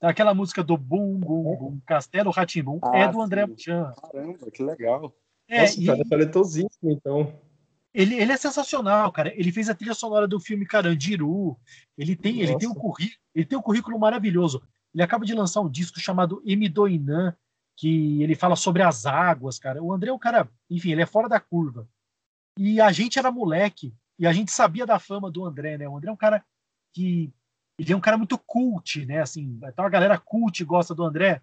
[0.00, 3.92] Aquela música do Bum Bum Bum, Castelo Ratimbum, ah, é do André Buchan.
[4.00, 5.14] Caramba, que legal.
[5.48, 5.86] É, Nossa, e...
[5.86, 7.32] cara, é talentosíssimo, então.
[7.94, 9.32] Ele, ele é sensacional, cara.
[9.38, 11.58] Ele fez a trilha sonora do filme Carandiru.
[11.96, 14.62] Ele tem, ele tem, um, currículo, ele tem um currículo maravilhoso.
[14.94, 16.68] Ele acaba de lançar um disco chamado M.
[16.68, 17.36] Doinan,
[17.76, 19.82] que ele fala sobre as águas, cara.
[19.82, 21.86] O André é um cara, enfim, ele é fora da curva.
[22.58, 25.88] E a gente era moleque, e a gente sabia da fama do André, né?
[25.88, 26.44] O André é um cara
[26.94, 27.32] que.
[27.78, 29.20] Ele é um cara muito cult, né?
[29.20, 31.42] Assim, então a galera cult gosta do André.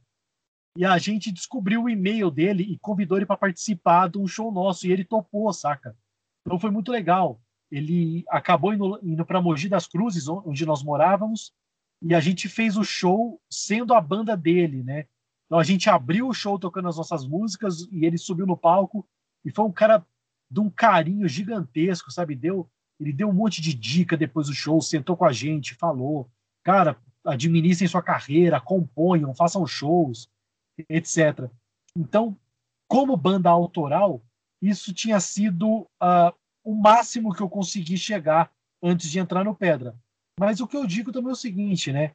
[0.77, 4.51] E a gente descobriu o e-mail dele e convidou ele para participar de um show
[4.51, 4.87] nosso.
[4.87, 5.97] E ele topou, saca?
[6.41, 7.41] Então foi muito legal.
[7.71, 11.53] Ele acabou indo, indo para Mogi das Cruzes, onde nós morávamos,
[12.01, 15.05] e a gente fez o show sendo a banda dele, né?
[15.45, 19.05] Então a gente abriu o show tocando as nossas músicas e ele subiu no palco
[19.43, 20.05] e foi um cara
[20.49, 22.35] de um carinho gigantesco, sabe?
[22.35, 26.29] Deu, ele deu um monte de dica depois do show, sentou com a gente, falou,
[26.63, 30.29] cara, administrem sua carreira, componham, façam shows,
[30.87, 31.49] etc.
[31.95, 32.37] Então,
[32.87, 34.21] como banda autoral,
[34.61, 39.95] isso tinha sido uh, o máximo que eu consegui chegar antes de entrar no Pedra.
[40.39, 42.13] Mas o que eu digo também é o seguinte, né?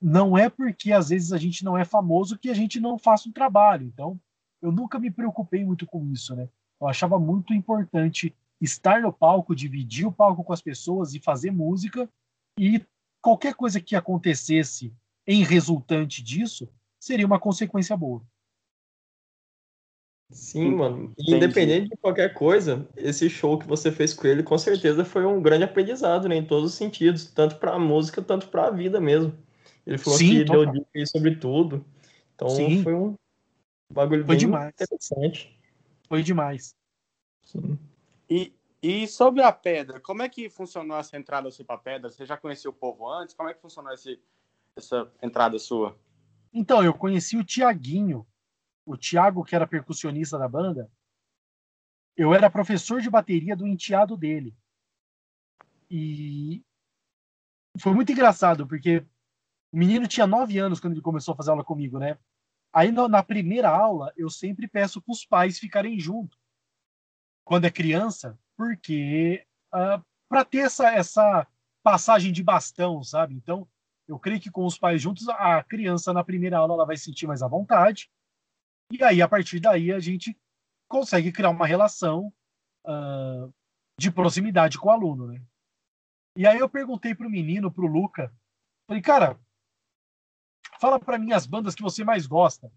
[0.00, 3.28] Não é porque às vezes a gente não é famoso que a gente não faça
[3.28, 3.86] um trabalho.
[3.86, 4.20] Então,
[4.60, 6.48] eu nunca me preocupei muito com isso, né?
[6.80, 11.50] Eu achava muito importante estar no palco, dividir o palco com as pessoas e fazer
[11.50, 12.08] música.
[12.58, 12.84] E
[13.22, 14.92] qualquer coisa que acontecesse
[15.26, 16.68] em resultante disso
[17.00, 18.22] seria uma consequência boa.
[20.34, 21.14] Sim, mano.
[21.16, 25.24] E independente de qualquer coisa, esse show que você fez com ele, com certeza foi
[25.24, 28.70] um grande aprendizado, né, em todos os sentidos, tanto para a música, tanto para a
[28.70, 29.32] vida mesmo.
[29.86, 31.84] Ele falou Sim, que deu dicas sobre tudo.
[32.34, 32.82] Então Sim.
[32.82, 33.14] foi um
[33.92, 34.74] bagulho foi bem demais.
[34.74, 35.56] interessante.
[36.08, 36.74] Foi demais.
[37.44, 37.78] Sim.
[38.28, 42.10] E, e sobre a pedra, como é que funcionou essa entrada sua para a pedra?
[42.10, 43.36] Você já conhecia o povo antes?
[43.36, 44.20] Como é que funcionou esse,
[44.74, 45.96] essa entrada sua?
[46.52, 48.26] Então, eu conheci o Tiaguinho,
[48.86, 50.90] o Thiago, que era percussionista da banda,
[52.16, 54.56] eu era professor de bateria do enteado dele.
[55.90, 56.64] E
[57.78, 58.98] foi muito engraçado, porque
[59.72, 62.18] o menino tinha nove anos quando ele começou a fazer aula comigo, né?
[62.72, 66.36] Aí na primeira aula, eu sempre peço para os pais ficarem junto
[67.44, 71.46] quando é criança, porque uh, ah, para ter essa, essa
[71.82, 73.34] passagem de bastão, sabe?
[73.34, 73.68] Então,
[74.08, 77.26] eu creio que com os pais juntos, a criança na primeira aula ela vai sentir
[77.26, 78.10] mais à vontade
[78.90, 80.38] e aí, a partir daí, a gente
[80.88, 82.32] consegue criar uma relação
[82.86, 83.52] uh,
[83.98, 85.42] de proximidade com o aluno, né?
[86.36, 88.32] E aí eu perguntei pro menino, pro Luca,
[88.88, 89.40] falei, cara,
[90.80, 92.72] fala para mim as bandas que você mais gosta.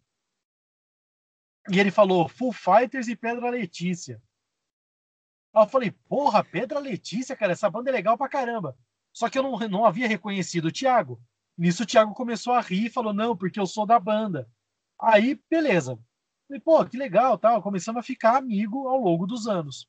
[1.70, 4.22] E ele falou Full Fighters e Pedra Letícia.
[5.54, 8.78] Aí eu falei, porra, Pedra Letícia, cara, essa banda é legal pra caramba.
[9.12, 11.20] Só que eu não, não havia reconhecido o Thiago.
[11.58, 14.48] Nisso o Thiago começou a rir e falou, não, porque eu sou da banda.
[15.00, 16.00] Aí, beleza.
[16.48, 17.62] Falei, pô, que legal, tal.
[17.62, 19.88] Começamos a ficar amigo ao longo dos anos.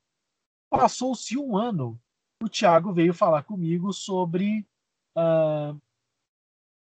[0.69, 1.99] Passou-se um ano,
[2.43, 4.67] o Thiago veio falar comigo sobre.
[5.17, 5.79] Uh...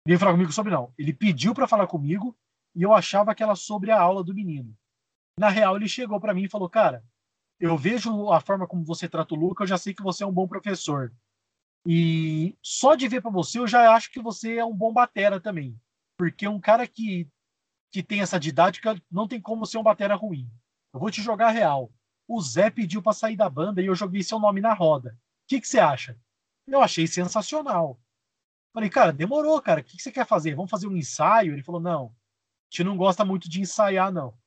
[0.07, 0.93] Veio falar comigo sobre não.
[0.97, 2.35] Ele pediu para falar comigo
[2.75, 4.75] e eu achava que era sobre a aula do menino.
[5.39, 7.03] Na real, ele chegou para mim e falou: Cara,
[7.59, 10.27] eu vejo a forma como você trata o Luca, eu já sei que você é
[10.27, 11.13] um bom professor.
[11.87, 15.39] E só de ver para você, eu já acho que você é um bom batera
[15.39, 15.79] também.
[16.17, 17.29] Porque um cara que
[17.95, 20.51] que tem essa didática, não tem como ser um batera ruim.
[20.93, 21.89] Eu vou te jogar real.
[22.27, 25.11] O Zé pediu para sair da banda e eu joguei seu nome na roda.
[25.11, 26.19] O que, que você acha?
[26.67, 27.97] Eu achei sensacional.
[28.73, 29.79] Falei, cara, demorou, cara.
[29.79, 30.55] O que, que você quer fazer?
[30.55, 31.53] Vamos fazer um ensaio?
[31.53, 32.07] Ele falou, não.
[32.07, 32.11] A
[32.69, 34.37] gente não gosta muito de ensaiar, não.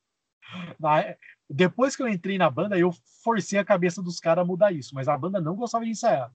[1.49, 2.91] Depois que eu entrei na banda, eu
[3.23, 6.31] forcei a cabeça dos caras a mudar isso, mas a banda não gostava de ensaiar.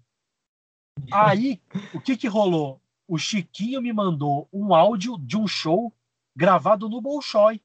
[1.14, 1.62] Aí,
[1.94, 2.82] o que que rolou?
[3.06, 5.94] O Chiquinho me mandou um áudio de um show
[6.34, 7.62] gravado no Bolshoi,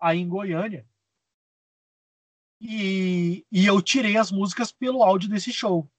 [0.00, 0.86] aí em Goiânia.
[2.60, 5.90] E, e eu tirei as músicas pelo áudio desse show.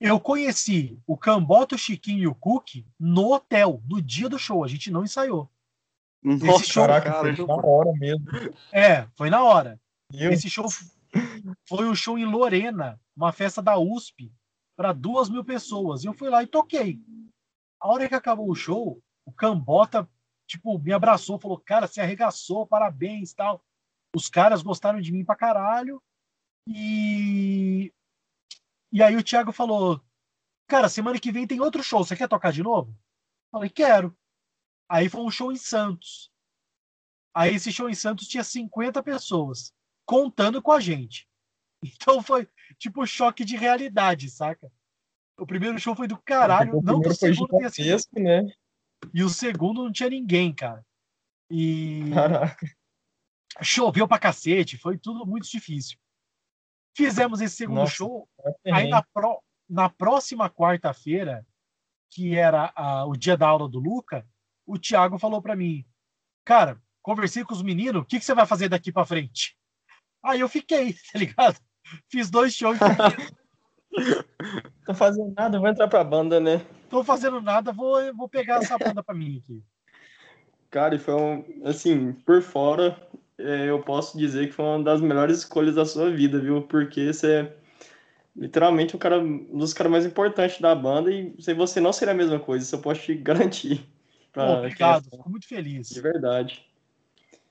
[0.00, 4.64] Eu conheci o Cambota, o Chiquinho e o Cook no hotel, no dia do show.
[4.64, 5.50] A gente não ensaiou.
[6.22, 8.26] Nossa, Esse show, caraca, cara, foi na hora mesmo.
[8.72, 9.80] É, foi na hora.
[10.12, 10.66] Esse show
[11.66, 14.32] foi um show em Lorena, uma festa da USP,
[14.76, 16.02] para duas mil pessoas.
[16.02, 17.00] E eu fui lá e toquei.
[17.80, 20.08] A hora que acabou o show, o Cambota
[20.46, 23.64] tipo, me abraçou, falou, cara, você arregaçou, parabéns, tal.
[24.14, 26.02] Os caras gostaram de mim pra caralho.
[26.68, 27.92] E
[28.92, 30.02] e aí o Thiago falou,
[30.68, 32.94] cara, semana que vem tem outro show, você quer tocar de novo?
[33.50, 34.14] Falei, quero.
[34.86, 36.30] Aí foi um show em Santos.
[37.34, 39.72] Aí esse show em Santos tinha 50 pessoas,
[40.06, 41.26] contando com a gente.
[41.84, 44.70] Então foi tipo choque de realidade, saca?
[45.36, 48.04] O primeiro show foi do caralho, não que o segundo tenha sido.
[48.12, 48.54] Né?
[49.12, 50.84] E o segundo não tinha ninguém, cara.
[51.50, 52.10] E.
[52.12, 52.66] Caraca.
[53.60, 55.98] Choveu pra cacete, foi tudo muito difícil.
[56.96, 58.28] Fizemos esse segundo Nossa, show.
[58.66, 61.46] Aí na, pro, na próxima quarta-feira,
[62.10, 64.26] que era a, o dia da aula do Luca,
[64.66, 65.84] o Thiago falou para mim,
[66.44, 69.56] cara, conversei com os meninos, o que, que você vai fazer daqui para frente?
[70.24, 71.58] Aí eu fiquei, tá ligado?
[72.10, 72.78] Fiz dois shows.
[74.84, 76.64] Tô fazendo nada, vou entrar pra banda, né?
[76.90, 79.62] Tô fazendo nada, vou, vou pegar essa banda pra mim aqui.
[80.70, 82.96] Cara, e foi um, assim, por fora,
[83.38, 86.62] é, eu posso dizer que foi uma das melhores escolhas da sua vida, viu?
[86.62, 87.56] Porque você é
[88.34, 92.12] literalmente um, cara, um dos caras mais importantes da banda e sem você não seria
[92.12, 93.86] a mesma coisa, isso eu posso te garantir.
[94.32, 95.90] Pra, Pô, obrigado, fico muito feliz.
[95.90, 96.66] De verdade.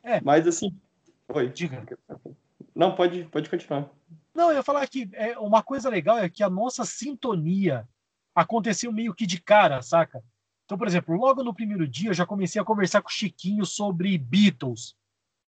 [0.03, 0.19] É.
[0.21, 0.75] Mas assim.
[1.29, 1.49] Oi.
[1.49, 1.85] Diga.
[2.75, 3.89] Não, pode, pode continuar.
[4.41, 7.87] Não, eu ia falar que é, uma coisa legal é que a nossa sintonia
[8.33, 10.23] aconteceu meio que de cara, saca?
[10.65, 13.63] Então, por exemplo, logo no primeiro dia eu já comecei a conversar com o Chiquinho
[13.67, 14.95] sobre Beatles.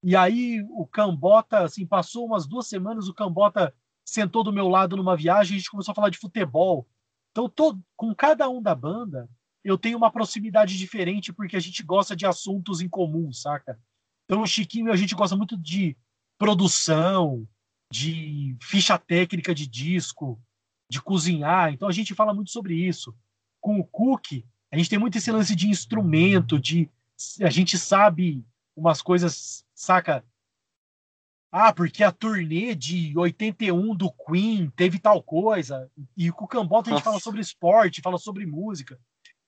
[0.03, 4.97] E aí o Cambota, assim, passou umas duas semanas, o Cambota sentou do meu lado
[4.97, 6.85] numa viagem, a gente começou a falar de futebol.
[7.31, 9.29] Então, tô, com cada um da banda,
[9.63, 13.79] eu tenho uma proximidade diferente porque a gente gosta de assuntos em comum, saca?
[14.25, 15.95] Então, o Chiquinho a gente gosta muito de
[16.37, 17.47] produção,
[17.93, 20.41] de ficha técnica de disco,
[20.89, 21.71] de cozinhar.
[21.71, 23.15] Então, a gente fala muito sobre isso.
[23.61, 26.89] Com o Cook, a gente tem muito esse lance de instrumento, de
[27.39, 28.43] a gente sabe
[28.75, 30.25] umas coisas, saca?
[31.51, 35.87] Ah, porque a turnê de 81 do Queen teve tal coisa.
[36.17, 37.11] E com o Cambota a gente Nossa.
[37.11, 38.99] fala sobre esporte, fala sobre música.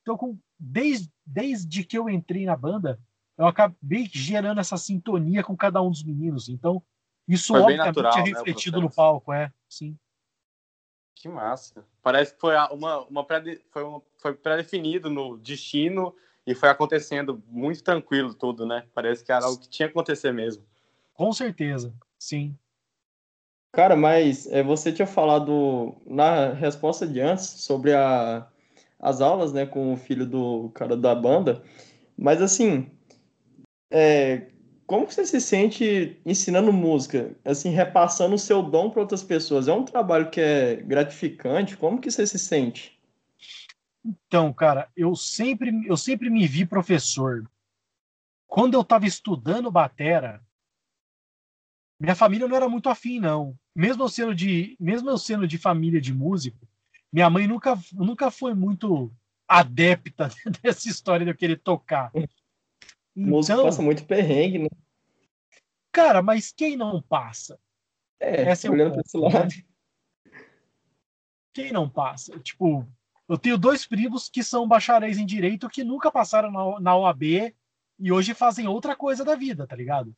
[0.04, 3.00] Então, com, desde, desde que eu entrei na banda,
[3.40, 6.48] eu acabei gerando essa sintonia com cada um dos meninos.
[6.48, 6.84] Então,
[7.28, 9.98] isso foi obviamente natural, é né, refletido né, no palco, é, sim.
[11.16, 11.86] Que massa.
[12.04, 17.42] Parece que foi uma, uma pré, foi, uma, foi pré-definido no destino e foi acontecendo
[17.48, 18.86] muito tranquilo tudo, né?
[18.94, 20.64] Parece que era o que tinha que acontecer mesmo.
[21.14, 22.56] Com certeza, sim.
[23.72, 28.48] Cara, mas é, você tinha falado na resposta de antes sobre a,
[29.00, 31.62] as aulas, né, com o filho do cara da banda,
[32.18, 32.90] mas assim,
[33.92, 34.50] é,
[34.88, 39.68] como você se sente ensinando música, assim, repassando o seu dom para outras pessoas?
[39.68, 41.76] É um trabalho que é gratificante?
[41.76, 43.00] Como que você se sente?
[44.06, 47.50] Então, cara, eu sempre, eu sempre me vi professor.
[48.46, 50.44] Quando eu estava estudando batera,
[52.00, 53.58] minha família não era muito afim, não.
[53.76, 56.68] Mesmo eu sendo de, mesmo eu sendo de família de músico,
[57.12, 59.12] minha mãe nunca, nunca foi muito
[59.48, 60.30] adepta
[60.62, 62.12] dessa história de eu querer tocar.
[63.16, 64.68] Então, músico passa muito perrengue, né?
[65.92, 67.58] Cara, mas quem não passa?
[68.20, 69.54] É, Essa é olhando para esse lado.
[71.54, 72.38] Quem não passa?
[72.40, 72.86] Tipo,
[73.30, 77.24] eu tenho dois primos que são bacharéis em direito que nunca passaram na, na OAB
[77.98, 80.14] e hoje fazem outra coisa da vida, tá ligado?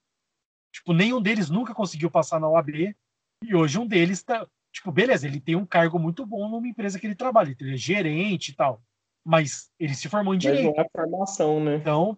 [0.74, 2.96] Tipo, nenhum deles nunca conseguiu passar na OAB
[3.44, 4.48] e hoje um deles tá.
[4.72, 7.78] Tipo, beleza, ele tem um cargo muito bom numa empresa que ele trabalha, ele é
[7.78, 8.82] gerente e tal.
[9.24, 10.66] Mas ele se formou em direito.
[10.66, 11.76] Mas não é formação, né?
[11.76, 12.18] Então,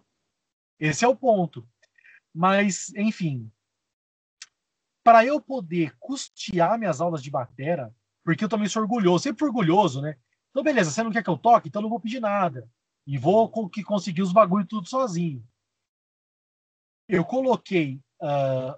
[0.80, 1.68] esse é o ponto.
[2.34, 3.52] Mas, enfim,
[5.04, 10.00] para eu poder custear minhas aulas de batera, porque eu também sou orgulhoso, sempre orgulhoso,
[10.00, 10.16] né?
[10.50, 11.68] Então, beleza, você não quer que eu toque?
[11.68, 12.68] Então não vou pedir nada.
[13.06, 13.50] E vou
[13.84, 15.44] conseguir os bagulho tudo sozinho.
[17.08, 18.74] Eu coloquei, uh,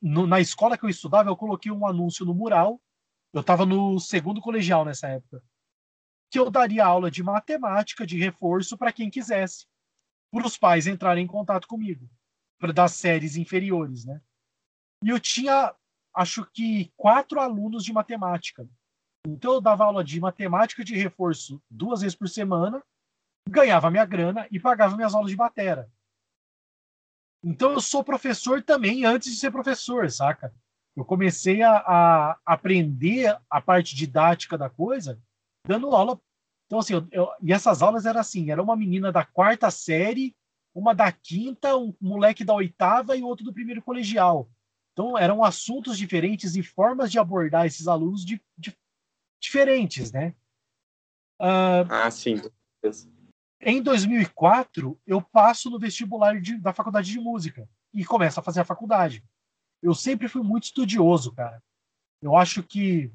[0.00, 2.80] no, na escola que eu estudava, eu coloquei um anúncio no mural.
[3.32, 5.42] Eu estava no segundo colegial nessa época.
[6.30, 9.66] Que eu daria aula de matemática de reforço para quem quisesse
[10.32, 12.08] para os pais entrarem em contato comigo,
[12.58, 14.20] para das séries inferiores, né?
[15.04, 15.74] E eu tinha,
[16.14, 18.66] acho que, quatro alunos de matemática.
[19.26, 22.82] Então eu dava aula de matemática de reforço duas vezes por semana,
[23.48, 25.90] ganhava minha grana e pagava minhas aulas de batera.
[27.44, 30.54] Então eu sou professor também antes de ser professor, saca?
[30.96, 35.20] Eu comecei a, a aprender a parte didática da coisa
[35.66, 36.20] dando aula
[36.72, 40.34] então, assim, eu, eu, e essas aulas eram assim: era uma menina da quarta série,
[40.74, 44.50] uma da quinta, um moleque da oitava e outro do primeiro colegial.
[44.94, 48.74] Então, eram assuntos diferentes e formas de abordar esses alunos de, de,
[49.38, 50.34] diferentes, né?
[51.38, 52.40] Uh, ah, sim.
[53.60, 58.60] Em 2004, eu passo no vestibular de, da faculdade de música e começo a fazer
[58.60, 59.22] a faculdade.
[59.82, 61.62] Eu sempre fui muito estudioso, cara.
[62.22, 63.12] Eu acho que,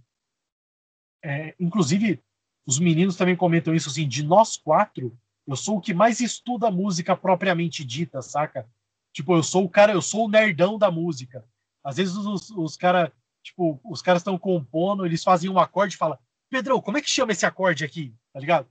[1.24, 2.24] é, inclusive,
[2.68, 6.70] os meninos também comentam isso assim, de nós quatro, eu sou o que mais estuda
[6.70, 8.70] música propriamente dita, saca?
[9.13, 11.45] Tipo, eu sou o cara, eu sou o nerdão da música.
[11.82, 13.09] Às vezes os, os caras,
[13.41, 17.09] tipo, os caras estão compondo, eles fazem um acorde e falam, Pedrão, como é que
[17.09, 18.13] chama esse acorde aqui?
[18.34, 18.68] Tá ligado?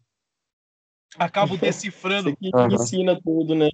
[1.18, 2.36] Acabo decifrando.
[2.36, 2.74] Que uhum.
[2.74, 3.70] ensina tudo, né?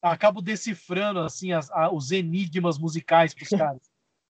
[0.00, 3.82] Acabo decifrando, assim, as, a, os enigmas musicais pros caras.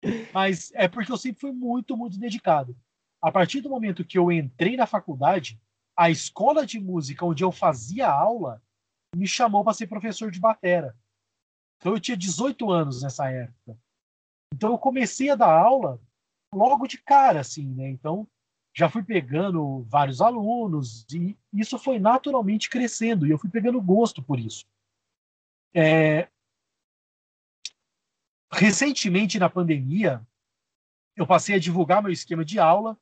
[0.33, 2.75] Mas é porque eu sempre fui muito, muito dedicado.
[3.21, 5.61] A partir do momento que eu entrei na faculdade,
[5.97, 8.63] a escola de música onde eu fazia aula
[9.15, 10.97] me chamou para ser professor de batera.
[11.79, 13.77] Então eu tinha 18 anos nessa época.
[14.55, 16.01] Então eu comecei a dar aula
[16.55, 17.89] logo de cara, assim, né?
[17.89, 18.27] Então
[18.75, 24.23] já fui pegando vários alunos e isso foi naturalmente crescendo e eu fui pegando gosto
[24.23, 24.65] por isso.
[25.75, 26.29] É...
[28.53, 30.25] Recentemente, na pandemia,
[31.17, 32.97] eu passei a divulgar meu esquema de aula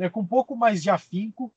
[0.00, 1.54] né, com um pouco mais de afinco,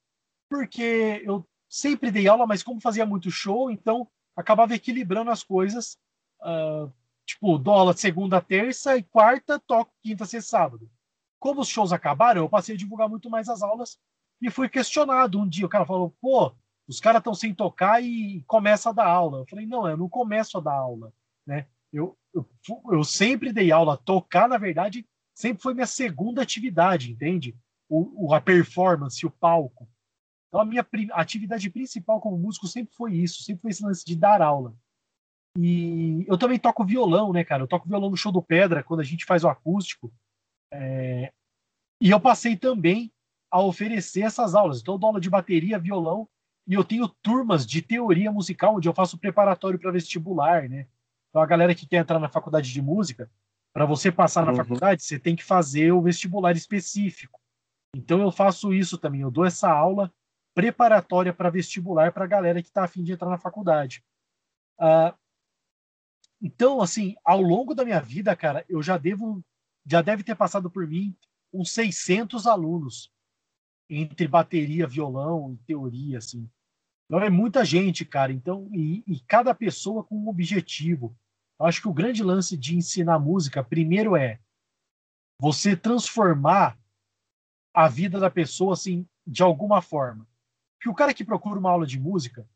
[0.49, 5.97] porque eu sempre dei aula, mas como fazia muito show, então acabava equilibrando as coisas.
[6.41, 6.91] Uh,
[7.25, 10.91] tipo, aula segunda, terça e quarta, toco quinta, sexta, sábado.
[11.39, 13.97] Como os shows acabaram, eu passei a divulgar muito mais as aulas
[14.41, 15.65] e fui questionado um dia.
[15.65, 16.53] O cara falou, pô,
[16.85, 19.39] os caras estão sem tocar e começa a dar aula.
[19.39, 21.13] Eu falei, não, eu não começo a dar aula,
[21.47, 21.65] né?
[21.93, 22.45] Eu, eu,
[22.91, 23.95] eu sempre dei aula.
[23.95, 27.55] Tocar, na verdade, sempre foi minha segunda atividade, entende?
[27.95, 29.87] O, a performance, o palco.
[30.47, 34.15] Então, a minha atividade principal como músico sempre foi isso, sempre foi esse lance de
[34.15, 34.75] dar aula.
[35.57, 37.63] E eu também toco violão, né, cara?
[37.63, 40.11] Eu toco violão no show do Pedra, quando a gente faz o acústico.
[40.71, 41.31] É...
[42.01, 43.11] E eu passei também
[43.51, 44.81] a oferecer essas aulas.
[44.81, 46.27] Então, eu dou aula de bateria, violão,
[46.67, 50.87] e eu tenho turmas de teoria musical, onde eu faço preparatório para vestibular, né?
[51.29, 53.29] Então, a galera que quer entrar na faculdade de música,
[53.71, 54.57] para você passar na uhum.
[54.57, 57.42] faculdade, você tem que fazer o vestibular específico.
[57.95, 59.21] Então, eu faço isso também.
[59.21, 60.13] Eu dou essa aula
[60.53, 64.03] preparatória para vestibular para a galera que está afim de entrar na faculdade.
[64.79, 65.15] Uh,
[66.41, 69.43] então, assim, ao longo da minha vida, cara, eu já devo
[69.85, 71.15] já deve ter passado por mim
[71.51, 73.11] uns 600 alunos
[73.89, 76.49] entre bateria, violão e teoria, assim.
[77.05, 78.31] Então é muita gente, cara.
[78.31, 81.15] Então, e, e cada pessoa com um objetivo.
[81.59, 84.39] Eu acho que o grande lance de ensinar música, primeiro é
[85.39, 86.77] você transformar
[87.73, 90.27] a vida da pessoa, assim, de alguma forma.
[90.79, 92.47] Que o cara que procura uma aula de música,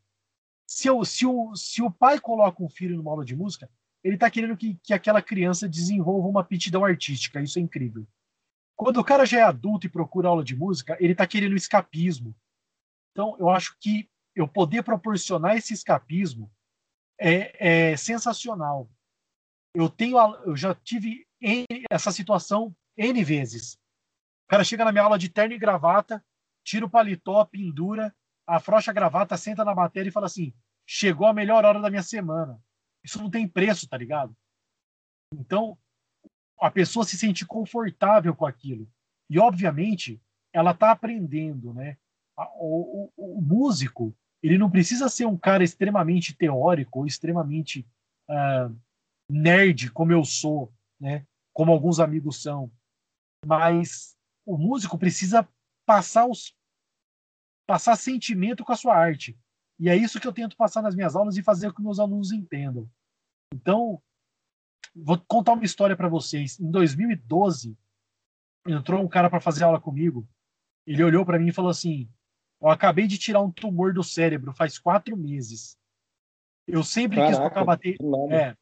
[0.65, 3.69] se, eu, se, o, se o pai coloca um filho numa aula de música,
[4.03, 7.41] ele está querendo que, que aquela criança desenvolva uma aptidão artística.
[7.41, 8.05] Isso é incrível.
[8.75, 12.35] Quando o cara já é adulto e procura aula de música, ele está querendo escapismo.
[13.11, 16.51] Então, eu acho que eu poder proporcionar esse escapismo
[17.19, 18.87] é, é sensacional.
[19.73, 21.25] Eu tenho, eu já tive
[21.89, 23.79] essa situação n vezes.
[24.47, 26.23] O cara chega na minha aula de terno e gravata,
[26.63, 28.15] tira o paletó, pendura,
[28.47, 30.53] afrouxa a gravata, senta na matéria e fala assim:
[30.85, 32.57] chegou a melhor hora da minha semana.
[33.03, 34.33] Isso não tem preço, tá ligado?
[35.33, 35.77] Então,
[36.61, 38.89] a pessoa se sente confortável com aquilo.
[39.29, 40.21] E, obviamente,
[40.53, 41.97] ela tá aprendendo, né?
[42.57, 47.85] O, o, o músico, ele não precisa ser um cara extremamente teórico ou extremamente
[48.29, 48.73] uh,
[49.29, 51.25] nerd, como eu sou, né?
[51.51, 52.71] Como alguns amigos são.
[53.45, 54.16] Mas
[54.47, 55.47] o músico precisa
[55.85, 56.55] passar os
[57.67, 59.37] passar sentimento com a sua arte.
[59.77, 61.99] E é isso que eu tento passar nas minhas aulas e fazer com que meus
[61.99, 62.89] alunos entendam.
[63.53, 64.01] Então,
[64.95, 66.57] vou contar uma história para vocês.
[66.61, 67.77] Em 2012,
[68.65, 70.25] entrou um cara para fazer aula comigo.
[70.85, 72.09] Ele olhou para mim e falou assim:
[72.61, 75.77] Eu acabei de tirar um tumor do cérebro faz quatro meses.
[76.65, 77.97] Eu sempre Caraca, quis tocar bateria.
[78.31, 78.57] É,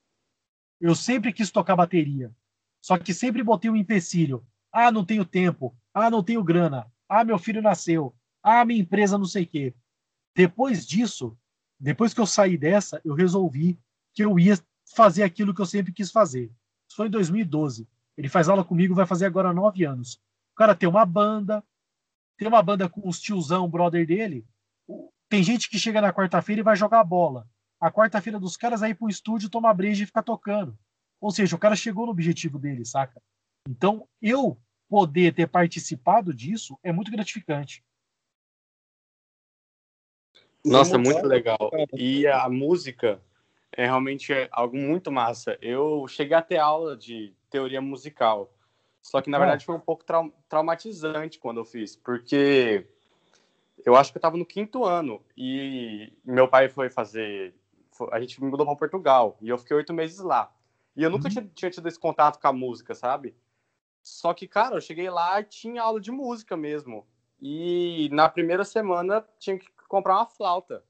[0.82, 2.36] eu sempre quis tocar bateria.
[2.82, 4.46] Só que sempre botei um empecilho.
[4.78, 5.74] Ah, não tenho tempo.
[5.94, 6.92] Ah, não tenho grana.
[7.08, 8.14] Ah, meu filho nasceu.
[8.44, 9.74] Ah, minha empresa não sei o quê.
[10.36, 11.38] Depois disso,
[11.80, 13.80] depois que eu saí dessa, eu resolvi
[14.14, 14.60] que eu ia
[14.94, 16.52] fazer aquilo que eu sempre quis fazer.
[16.90, 17.88] Isso foi em 2012.
[18.18, 20.16] Ele faz aula comigo, vai fazer agora nove anos.
[20.52, 21.64] O cara tem uma banda,
[22.38, 24.46] tem uma banda com os tiozão, brother dele.
[25.30, 27.48] Tem gente que chega na quarta-feira e vai jogar bola.
[27.80, 30.78] A quarta-feira dos caras aí pro estúdio tomar breja e ficar tocando.
[31.22, 33.22] Ou seja, o cara chegou no objetivo dele, saca?
[33.68, 34.60] Então, eu
[34.90, 37.84] poder ter participado disso é muito gratificante.
[40.64, 41.72] Nossa, muito legal.
[41.94, 43.22] E a música
[43.72, 45.58] é realmente algo muito massa.
[45.62, 48.52] Eu cheguei a ter aula de teoria musical,
[49.02, 52.88] só que na verdade foi um pouco trau traumatizante quando eu fiz, porque
[53.86, 57.54] eu acho que eu estava no quinto ano e meu pai foi fazer.
[58.12, 60.52] A gente mudou para Portugal e eu fiquei oito meses lá.
[60.96, 61.30] E eu nunca uhum.
[61.30, 63.36] tinha, tinha tido esse contato com a música, sabe?
[64.06, 67.08] Só que, cara, eu cheguei lá e tinha aula de música mesmo.
[67.42, 70.86] E na primeira semana tinha que comprar uma flauta.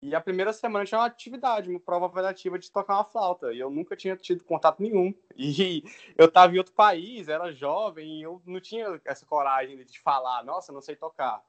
[0.00, 3.52] E a primeira semana tinha uma atividade, uma prova avaliativa de tocar uma flauta.
[3.52, 5.14] E eu nunca tinha tido contato nenhum.
[5.36, 5.84] E
[6.16, 10.42] eu estava em outro país, era jovem, e eu não tinha essa coragem de falar,
[10.44, 11.44] nossa, não sei tocar.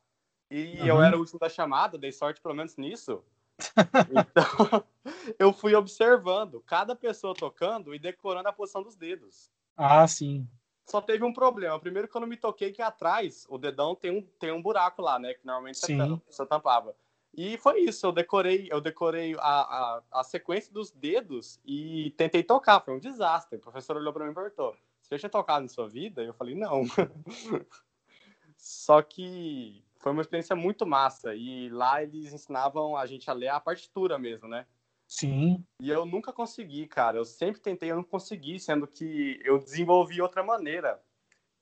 [0.51, 0.87] E uhum.
[0.87, 3.23] eu era o último da chamada, dei sorte pelo menos nisso.
[4.11, 4.83] então,
[5.39, 9.49] eu fui observando cada pessoa tocando e decorando a posição dos dedos.
[9.75, 10.47] Ah, sim.
[10.85, 11.79] Só teve um problema.
[11.79, 15.01] Primeiro que eu não me toquei que atrás o dedão tem um, tem um buraco
[15.01, 15.33] lá, né?
[15.33, 15.95] Que normalmente você,
[16.29, 16.95] você tampava.
[17.35, 22.43] E foi isso, eu decorei, eu decorei a, a, a, sequência dos dedos e tentei
[22.43, 23.57] tocar, foi um desastre.
[23.57, 26.21] O professor olhou para mim e perguntou: Você já tinha tocado em sua vida?
[26.21, 26.83] E eu falei: Não.
[28.55, 31.33] Só que foi uma experiência muito massa.
[31.33, 34.67] E lá eles ensinavam a gente a ler a partitura mesmo, né?
[35.07, 35.63] Sim.
[35.79, 37.17] E eu nunca consegui, cara.
[37.17, 41.01] Eu sempre tentei, eu não consegui, sendo que eu desenvolvi outra maneira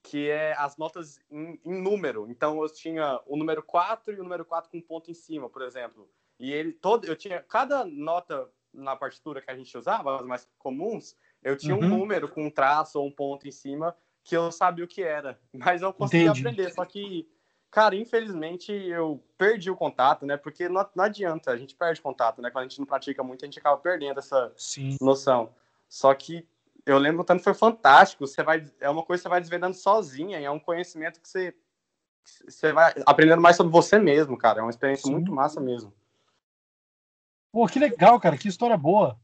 [0.04, 2.28] que é as notas em, em, número.
[2.30, 5.50] Então eu tinha o número 4 e o número 4 com um ponto em cima,
[5.50, 6.10] por exemplo.
[6.40, 10.50] E ele todo eu tinha cada nota na partitura que a gente usava, as mais
[10.58, 11.84] comuns, eu tinha uhum.
[11.84, 15.04] um número com um traço ou um ponto em cima que eu sabia o que
[15.04, 16.48] era, mas eu conseguia Entendi.
[16.48, 17.28] aprender, só que
[17.72, 20.36] cara, infelizmente eu perdi o contato, né?
[20.36, 22.52] Porque não, não adianta, a gente perde contato, né?
[22.52, 24.98] Quando a gente não pratica muito, a gente acaba perdendo essa Sim.
[25.00, 25.56] noção.
[25.88, 26.46] Só que
[26.86, 28.28] eu lembro tanto foi fantástico.
[28.28, 31.30] Você vai, é uma coisa que você vai desvendando sozinha, e é um conhecimento que
[31.30, 31.56] você,
[32.26, 34.60] você vai aprendendo mais sobre você mesmo, cara.
[34.60, 35.14] É uma experiência Sim.
[35.14, 35.94] muito massa mesmo.
[37.54, 39.18] Pô, que legal, cara, que história boa.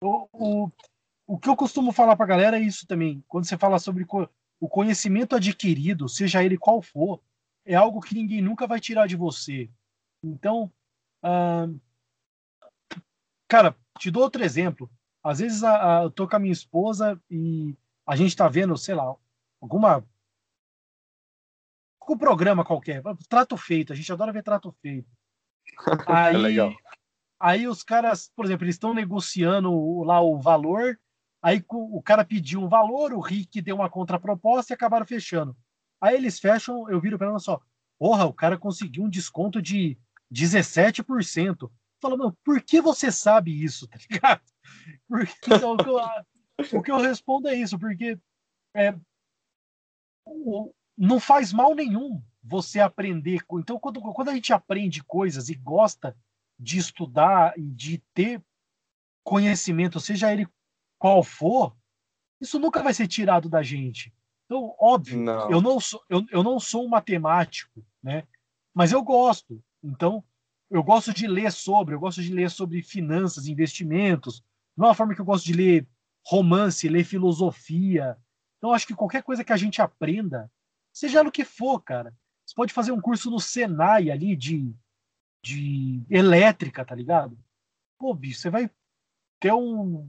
[0.00, 0.70] O, o,
[1.26, 3.24] o que eu costumo falar pra galera é isso também.
[3.28, 4.04] Quando você fala sobre
[4.62, 7.20] o conhecimento adquirido, seja ele qual for,
[7.66, 9.68] é algo que ninguém nunca vai tirar de você.
[10.22, 10.72] Então,
[11.24, 11.80] uh,
[13.48, 14.88] cara, te dou outro exemplo.
[15.20, 18.76] Às vezes a, a, eu tô com a minha esposa e a gente tá vendo,
[18.76, 19.12] sei lá,
[19.60, 20.06] alguma.
[22.00, 23.02] algum programa qualquer.
[23.28, 25.10] Trato feito, a gente adora ver trato feito.
[26.06, 26.72] Aí, é legal.
[27.40, 30.96] Aí os caras, por exemplo, eles estão negociando lá o valor,
[31.42, 35.56] aí o cara pediu um valor, o Rick deu uma contraproposta e acabaram fechando.
[36.00, 37.60] Aí eles fecham, eu viro para ela só,
[37.98, 39.98] porra, o cara conseguiu um desconto de
[40.32, 41.70] 17%.
[42.00, 44.42] Fala, mano, por que você sabe isso, tá ligado?
[45.08, 48.18] Porque, então, o, que eu, o que eu respondo é isso, porque
[48.74, 48.94] é,
[50.96, 53.40] não faz mal nenhum você aprender.
[53.52, 56.16] Então, quando, quando a gente aprende coisas e gosta
[56.58, 58.42] de estudar e de ter
[59.24, 60.48] conhecimento, seja ele
[61.02, 61.76] qual for,
[62.40, 64.14] isso nunca vai ser tirado da gente.
[64.44, 65.50] Então, óbvio, não.
[65.50, 68.22] eu não sou eu, eu não sou um matemático, né?
[68.72, 69.60] Mas eu gosto.
[69.82, 70.22] Então,
[70.70, 74.44] eu gosto de ler sobre, eu gosto de ler sobre finanças, investimentos,
[74.76, 75.88] de uma forma que eu gosto de ler
[76.24, 78.16] romance, ler filosofia.
[78.58, 80.48] Então, acho que qualquer coisa que a gente aprenda,
[80.92, 82.14] seja no que for, cara.
[82.46, 84.72] Você pode fazer um curso no Senai ali de,
[85.42, 87.36] de elétrica, tá ligado?
[87.98, 88.70] Pô, bicho, você vai
[89.40, 90.08] ter um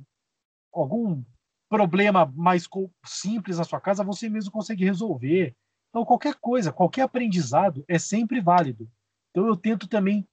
[0.74, 1.24] algum
[1.69, 2.67] problema mais
[3.05, 5.55] simples na sua casa, você mesmo consegue resolver.
[5.89, 8.89] Então, qualquer coisa, qualquer aprendizado é sempre válido.
[9.32, 10.28] Então, eu tento também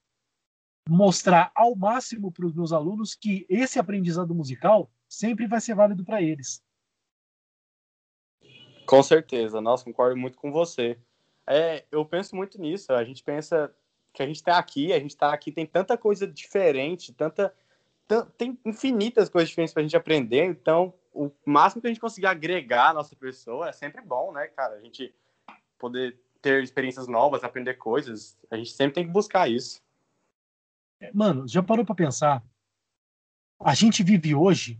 [0.89, 6.03] mostrar ao máximo para os meus alunos que esse aprendizado musical sempre vai ser válido
[6.03, 6.63] para eles.
[8.85, 10.99] Com certeza, nossa, concordo muito com você.
[11.47, 12.91] É, eu penso muito nisso.
[12.93, 13.73] A gente pensa
[14.13, 17.53] que a gente está aqui, a gente está aqui, tem tanta coisa diferente, tanta,
[18.37, 20.45] tem infinitas coisas diferentes para a gente aprender.
[20.45, 24.47] Então, o máximo que a gente conseguir agregar a nossa pessoa é sempre bom, né,
[24.47, 24.75] cara?
[24.75, 25.13] A gente
[25.77, 28.37] poder ter experiências novas, aprender coisas.
[28.49, 29.81] A gente sempre tem que buscar isso.
[31.13, 32.43] Mano, já parou para pensar?
[33.59, 34.79] A gente vive hoje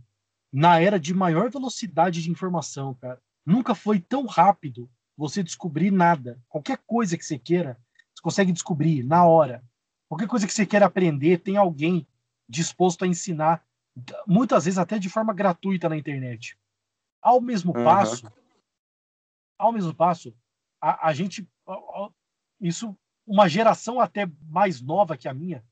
[0.52, 3.20] na era de maior velocidade de informação, cara.
[3.44, 6.38] Nunca foi tão rápido você descobrir nada.
[6.48, 7.78] Qualquer coisa que você queira,
[8.14, 9.64] você consegue descobrir na hora.
[10.08, 12.06] Qualquer coisa que você queira aprender, tem alguém
[12.48, 13.64] disposto a ensinar,
[14.26, 16.58] muitas vezes até de forma gratuita na internet.
[17.20, 17.84] Ao mesmo uhum.
[17.84, 18.30] passo,
[19.58, 20.34] ao mesmo passo,
[20.80, 21.48] a, a gente,
[22.60, 25.64] isso, uma geração até mais nova que a minha,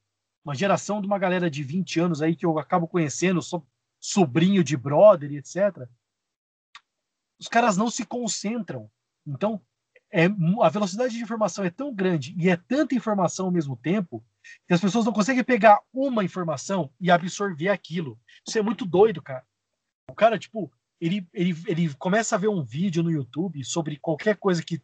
[0.44, 3.66] uma geração de uma galera de 20 anos aí que eu acabo conhecendo, sou
[3.98, 5.86] sobrinho de brother, etc.
[7.38, 8.90] Os caras não se concentram.
[9.26, 9.60] Então,
[10.12, 10.26] é,
[10.62, 14.24] a velocidade de informação é tão grande e é tanta informação ao mesmo tempo
[14.66, 18.18] que as pessoas não conseguem pegar uma informação e absorver aquilo.
[18.46, 19.46] Isso é muito doido, cara.
[20.10, 24.36] O cara, tipo, ele, ele, ele começa a ver um vídeo no YouTube sobre qualquer
[24.36, 24.82] coisa que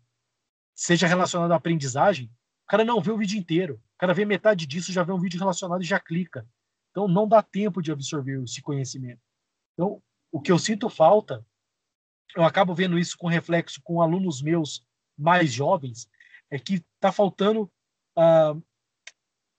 [0.75, 2.31] seja relacionada à aprendizagem,
[2.65, 3.81] o cara não vê o vídeo inteiro.
[3.95, 6.47] O cara vê metade disso, já vê um vídeo relacionado e já clica.
[6.91, 9.21] Então não dá tempo de absorver esse conhecimento.
[9.73, 11.45] Então, o que eu sinto falta,
[12.35, 14.85] eu acabo vendo isso com reflexo com alunos meus
[15.17, 16.09] mais jovens,
[16.51, 17.71] é que está faltando
[18.17, 18.63] uh,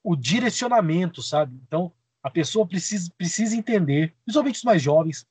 [0.03, 1.59] o direcionamento, sabe?
[1.67, 1.91] Então,
[2.21, 5.25] a pessoa precisa, precisa entender, principalmente os mais jovens,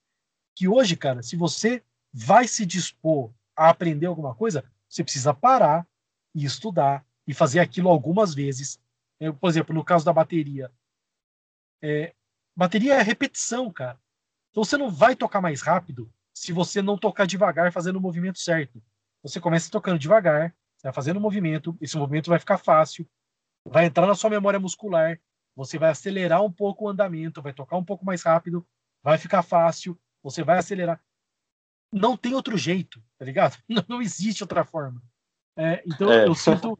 [0.54, 5.86] que hoje, cara, se você vai se dispor a aprender alguma coisa, você precisa parar
[6.34, 8.80] e estudar e fazer aquilo algumas vezes
[9.18, 10.70] eu, por exemplo, no caso da bateria.
[11.82, 12.14] É,
[12.54, 13.98] bateria é repetição, cara.
[14.50, 18.38] Então você não vai tocar mais rápido se você não tocar devagar fazendo o movimento
[18.38, 18.82] certo.
[19.26, 23.04] Você começa tocando devagar, você vai fazendo o movimento, esse movimento vai ficar fácil,
[23.64, 25.20] vai entrar na sua memória muscular,
[25.56, 28.64] você vai acelerar um pouco o andamento, vai tocar um pouco mais rápido,
[29.02, 31.02] vai ficar fácil, você vai acelerar.
[31.92, 33.60] Não tem outro jeito, tá ligado?
[33.68, 35.02] Não, não existe outra forma.
[35.56, 36.28] É, então é.
[36.28, 36.78] eu sinto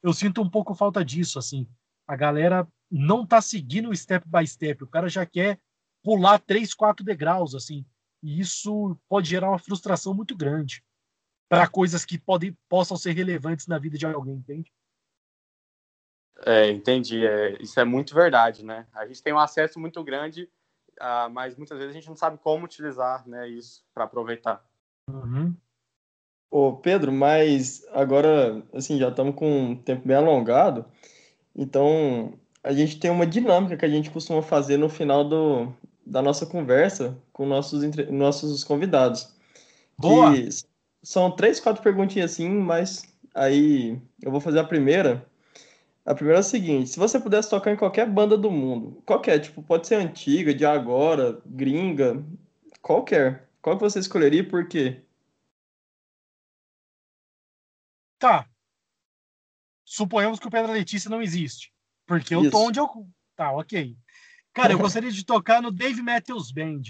[0.00, 1.66] eu sinto um pouco falta disso, assim.
[2.06, 4.84] A galera não tá seguindo step by step.
[4.84, 5.58] O cara já quer
[6.04, 7.84] pular três, quatro degraus, assim.
[8.22, 10.84] E isso pode gerar uma frustração muito grande
[11.48, 14.70] para coisas que podem, possam ser relevantes na vida de alguém, entende?
[16.44, 17.26] É, entendi.
[17.26, 18.86] É, isso é muito verdade, né?
[18.94, 20.48] A gente tem um acesso muito grande,
[21.00, 24.64] uh, mas muitas vezes a gente não sabe como utilizar né, isso para aproveitar.
[25.10, 25.54] Uhum.
[26.50, 30.84] Ô, Pedro, mas agora, assim, já estamos com um tempo bem alongado,
[31.54, 35.72] então a gente tem uma dinâmica que a gente costuma fazer no final do,
[36.06, 39.34] da nossa conversa com nossos, nossos convidados.
[39.98, 40.32] Boa!
[41.08, 43.02] São três, quatro perguntinhas assim, mas
[43.34, 45.26] aí eu vou fazer a primeira.
[46.04, 49.38] A primeira é a seguinte: se você pudesse tocar em qualquer banda do mundo, qualquer,
[49.38, 52.22] tipo, pode ser antiga, de agora, gringa,
[52.82, 53.48] qualquer.
[53.62, 55.00] Qual que você escolheria e por quê?
[58.18, 58.46] Tá.
[59.86, 61.72] Suponhamos que o Pedra Letícia não existe.
[62.06, 62.50] Porque eu Isso.
[62.50, 62.86] tô onde eu.
[63.34, 63.96] Tá, ok.
[64.52, 66.82] Cara, eu gostaria de tocar no Dave Matthews Band.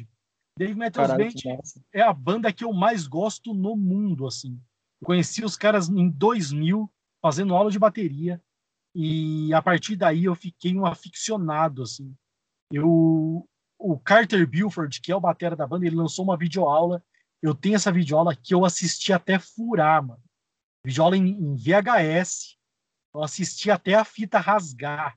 [0.58, 1.60] Dave Matthews Band
[1.92, 4.60] é a banda que eu mais gosto no mundo, assim.
[5.04, 6.90] conheci os caras em 2000
[7.22, 8.42] fazendo aula de bateria
[8.94, 12.14] e a partir daí eu fiquei um aficionado, assim.
[12.72, 13.48] Eu
[13.78, 17.02] o Carter Buford, que é o batera da banda, ele lançou uma videoaula.
[17.40, 20.20] Eu tenho essa videoaula que eu assisti até furar, mano.
[20.84, 22.56] Videoaula em, em VHS.
[23.14, 25.16] Eu assisti até a fita rasgar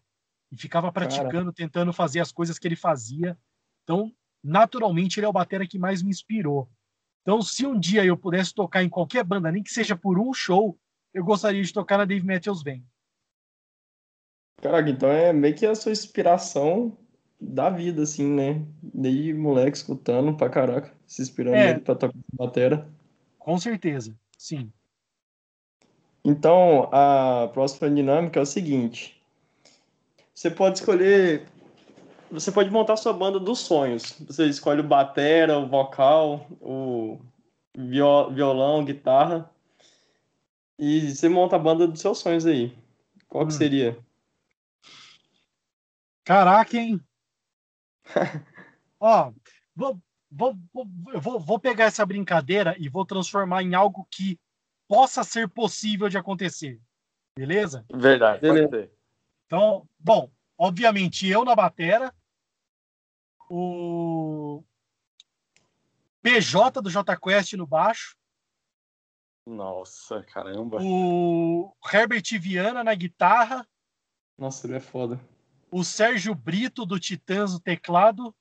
[0.52, 1.54] e ficava praticando, Cara.
[1.54, 3.36] tentando fazer as coisas que ele fazia.
[3.84, 4.14] Então,
[4.44, 6.70] naturalmente, ele é o batera que mais me inspirou.
[7.22, 10.34] Então, se um dia eu pudesse tocar em qualquer banda, nem que seja por um
[10.34, 10.78] show,
[11.14, 12.82] eu gostaria de tocar na Dave Matthews Band.
[14.62, 16.98] Caraca, então é meio que a sua inspiração
[17.40, 18.64] da vida, assim, né?
[18.82, 22.88] Desde moleque escutando pra caraca, se inspirando é, pra tocar batera.
[23.40, 24.72] Com certeza, sim.
[26.24, 29.20] Então, a próxima dinâmica é o seguinte.
[30.34, 31.48] Você pode escolher
[32.32, 34.16] você pode montar sua banda dos sonhos.
[34.22, 37.20] Você escolhe o batera, o vocal, o
[37.76, 39.50] violão, guitarra.
[40.80, 42.76] E você monta a banda dos seus sonhos aí.
[43.28, 43.58] Qual que hum.
[43.58, 44.00] seria?
[46.24, 47.02] Caraca, hein?
[49.00, 49.32] Ó,
[49.76, 50.00] vou,
[50.32, 54.40] vou, vou, vou pegar essa brincadeira e vou transformar em algo que
[54.88, 56.80] possa ser possível de acontecer.
[57.36, 57.86] Beleza?
[57.94, 58.70] Verdade, Beleza.
[58.70, 58.92] pode ser.
[59.46, 62.14] Então, bom, obviamente eu na batera,
[63.54, 64.64] o
[66.22, 68.16] PJ do J Quest no baixo.
[69.46, 70.78] Nossa, caramba.
[70.82, 73.68] O Herbert Viana na guitarra.
[74.38, 75.20] Nossa, ele é foda.
[75.70, 78.34] O Sérgio Brito do Titãs no teclado.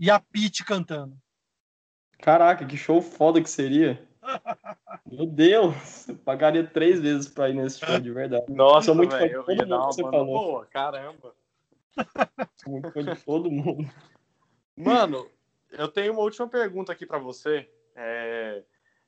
[0.00, 1.16] E a Pete cantando.
[2.18, 4.08] Caraca, que show foda que seria.
[5.06, 8.46] Meu Deus, eu pagaria três vezes pra ir nesse show, de verdade.
[8.48, 10.26] Nossa, Sou muito véio, fã de que você falou.
[10.26, 11.34] Boa, caramba.
[12.92, 13.90] Fã de todo mundo.
[14.76, 15.30] Mano,
[15.70, 17.70] eu tenho uma última pergunta aqui para você.
[17.94, 18.62] É,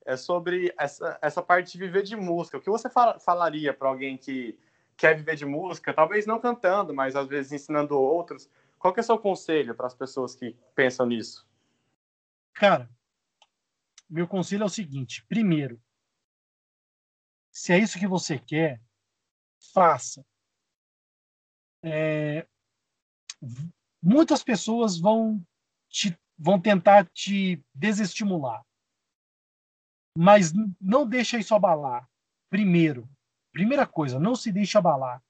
[0.04, 2.58] é, sobre essa, essa parte de viver de música.
[2.58, 4.58] O que você fala, falaria para alguém que
[4.96, 8.50] quer viver de música, talvez não cantando, mas às vezes ensinando outros?
[8.78, 11.46] Qual que é o seu conselho para as pessoas que pensam nisso?
[12.52, 12.90] Cara,
[14.08, 15.80] meu conselho é o seguinte: primeiro,
[17.50, 18.80] se é isso que você quer,
[19.72, 20.24] faça.
[21.84, 22.46] É,
[24.02, 25.44] muitas pessoas vão
[25.88, 28.64] te, vão tentar te desestimular,
[30.16, 32.08] mas não deixa isso abalar.
[32.50, 33.08] Primeiro,
[33.52, 35.22] primeira coisa, não se deixe abalar.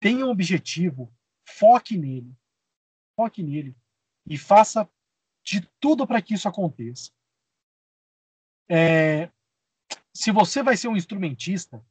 [0.00, 1.12] Tenha um objetivo,
[1.44, 2.34] foque nele,
[3.16, 3.76] foque nele
[4.26, 4.88] e faça
[5.44, 7.10] de tudo para que isso aconteça.
[8.68, 9.30] É,
[10.14, 11.84] se você vai ser um instrumentista,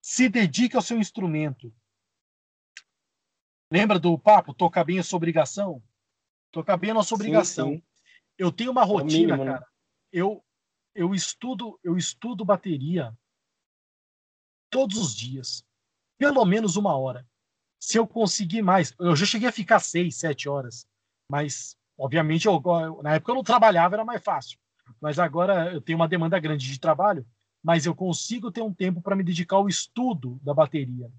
[0.00, 1.74] se dedique ao seu instrumento.
[3.70, 4.54] Lembra do papo?
[4.54, 5.82] Tocar bem é sua obrigação?
[6.50, 7.68] Tocar bem é nossa obrigação.
[7.68, 7.82] Sim, sim.
[8.36, 9.52] Eu tenho uma rotina, mínimo, né?
[9.52, 9.60] cara.
[9.60, 9.66] Né?
[10.12, 10.44] Eu,
[10.94, 13.16] eu estudo, eu estudo bateria
[14.70, 15.64] todos os dias.
[16.16, 17.26] Pelo menos uma hora.
[17.78, 20.86] Se eu conseguir mais, eu já cheguei a ficar seis, sete horas.
[21.30, 22.60] Mas, obviamente, eu,
[23.02, 24.58] na época eu não trabalhava, era mais fácil.
[25.00, 27.26] Mas agora eu tenho uma demanda grande de trabalho,
[27.62, 31.12] mas eu consigo ter um tempo para me dedicar ao estudo da bateria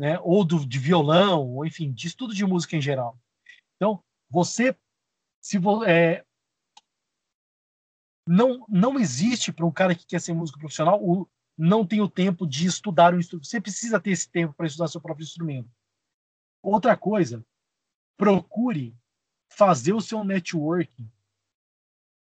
[0.00, 0.18] né?
[0.20, 3.20] ou do, de violão, ou enfim, de estudo de música em geral.
[3.76, 4.74] Então, você,
[5.42, 6.24] se vo, é,
[8.26, 11.28] não, não existe para um cara que quer ser músico profissional o
[11.58, 13.46] não tem o tempo de estudar um instrumento.
[13.46, 15.68] Você precisa ter esse tempo para estudar seu próprio instrumento.
[16.62, 17.44] Outra coisa,
[18.16, 18.96] procure
[19.52, 21.12] fazer o seu networking,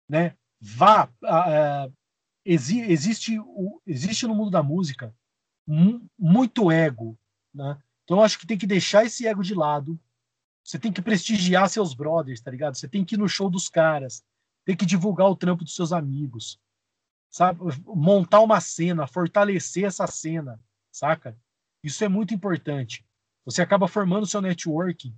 [0.09, 0.35] né?
[0.59, 1.95] Vá, uh,
[2.43, 5.15] exi existe o, existe no mundo da música
[6.19, 7.19] muito ego,
[7.59, 7.77] né?
[8.05, 9.99] Então acho que tem que deixar esse ego de lado.
[10.65, 12.77] Você tem que prestigiar seus brothers, tá ligado?
[12.77, 14.25] Você tem que ir no show dos caras,
[14.65, 16.61] tem que divulgar o trampo dos seus amigos,
[17.29, 17.61] sabe?
[17.85, 20.61] Montar uma cena, fortalecer essa cena,
[20.93, 21.37] saca?
[21.83, 23.05] Isso é muito importante.
[23.45, 25.15] Você acaba formando seu networking,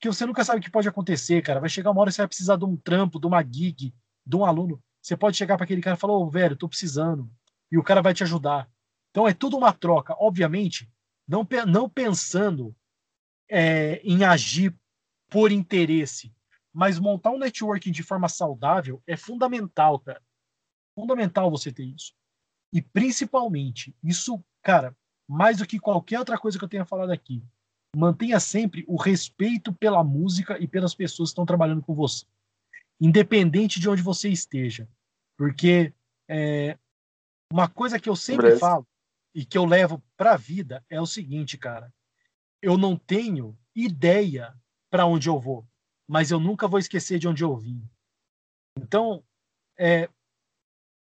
[0.00, 1.60] que você nunca sabe o que pode acontecer, cara.
[1.60, 4.36] Vai chegar uma hora que você vai precisar de um trampo, de uma gig, de
[4.36, 4.82] um aluno.
[5.00, 7.30] Você pode chegar para aquele cara e falar: Ô, oh, velho, tô precisando.
[7.70, 8.68] E o cara vai te ajudar.
[9.10, 10.14] Então é tudo uma troca.
[10.18, 10.88] Obviamente,
[11.32, 12.76] não, não pensando
[13.48, 14.76] é, em agir
[15.30, 16.30] por interesse,
[16.70, 20.22] mas montar um networking de forma saudável é fundamental, cara.
[20.94, 22.12] Fundamental você ter isso.
[22.70, 24.94] E principalmente, isso, cara,
[25.26, 27.42] mais do que qualquer outra coisa que eu tenha falado aqui,
[27.96, 32.26] mantenha sempre o respeito pela música e pelas pessoas que estão trabalhando com você,
[33.00, 34.86] independente de onde você esteja.
[35.38, 35.94] Porque
[36.28, 36.76] é,
[37.50, 38.86] uma coisa que eu sempre falo
[39.34, 41.92] e que eu levo para a vida é o seguinte, cara.
[42.60, 44.54] Eu não tenho ideia
[44.90, 45.66] para onde eu vou,
[46.06, 47.82] mas eu nunca vou esquecer de onde eu vim.
[48.78, 49.24] Então,
[49.78, 50.08] é,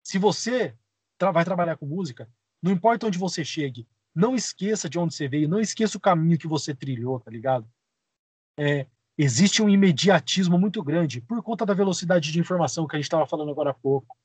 [0.04, 0.76] se você
[1.18, 2.30] tra vai trabalhar com música,
[2.62, 6.38] não importa onde você chegue, não esqueça de onde você veio, não esqueça o caminho
[6.38, 7.70] que você trilhou, tá ligado?
[8.58, 13.06] É, existe um imediatismo muito grande por conta da velocidade de informação que a gente
[13.06, 14.18] estava falando agora há pouco.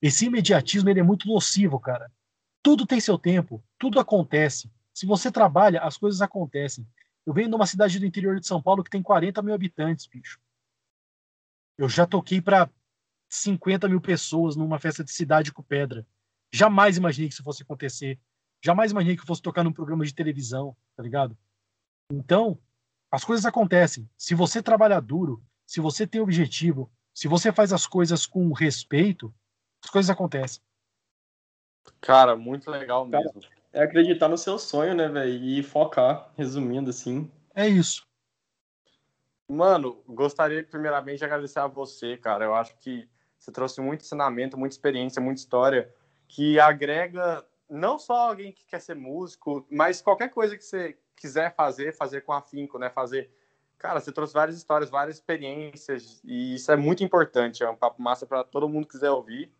[0.00, 2.10] Esse imediatismo ele é muito nocivo, cara.
[2.62, 4.70] Tudo tem seu tempo, tudo acontece.
[4.92, 6.86] Se você trabalha, as coisas acontecem.
[7.24, 10.06] Eu venho de uma cidade do interior de São Paulo que tem 40 mil habitantes,
[10.06, 10.40] bicho.
[11.78, 12.70] Eu já toquei para
[13.28, 16.06] 50 mil pessoas numa festa de cidade com pedra.
[16.52, 18.18] Jamais imaginei que isso fosse acontecer.
[18.62, 21.36] Jamais imaginei que eu fosse tocar num programa de televisão, tá ligado?
[22.12, 22.58] Então,
[23.10, 24.08] as coisas acontecem.
[24.18, 29.32] Se você trabalha duro, se você tem objetivo, se você faz as coisas com respeito,
[29.82, 30.62] as coisas acontecem.
[32.00, 33.32] Cara, muito legal mesmo.
[33.32, 35.32] Cara, é acreditar no seu sonho, né, velho?
[35.32, 37.30] E focar, resumindo assim.
[37.54, 38.06] É isso.
[39.48, 42.44] Mano, gostaria primeiramente de agradecer a você, cara.
[42.44, 45.92] Eu acho que você trouxe muito ensinamento, muita experiência, muita história
[46.28, 51.54] que agrega não só alguém que quer ser músico, mas qualquer coisa que você quiser
[51.54, 52.90] fazer, fazer com afinco, né?
[52.90, 53.30] Fazer.
[53.78, 57.62] Cara, você trouxe várias histórias, várias experiências e isso é muito importante.
[57.62, 59.52] É um papo massa para todo mundo que quiser ouvir.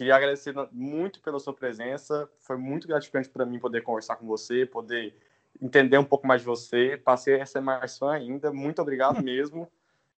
[0.00, 2.26] Queria agradecer muito pela sua presença.
[2.38, 5.14] Foi muito gratificante para mim poder conversar com você, poder
[5.60, 6.96] entender um pouco mais de você.
[6.96, 8.50] Passei a ser mais fã ainda.
[8.50, 9.70] Muito obrigado mesmo.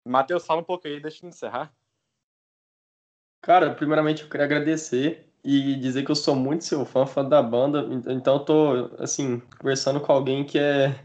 [0.06, 1.74] Matheus, fala um pouco aí, deixa eu encerrar.
[3.42, 7.42] Cara, primeiramente eu queria agradecer e dizer que eu sou muito seu fã, fã da
[7.42, 7.84] banda.
[8.14, 10.96] Então eu tô, assim, conversando com alguém que é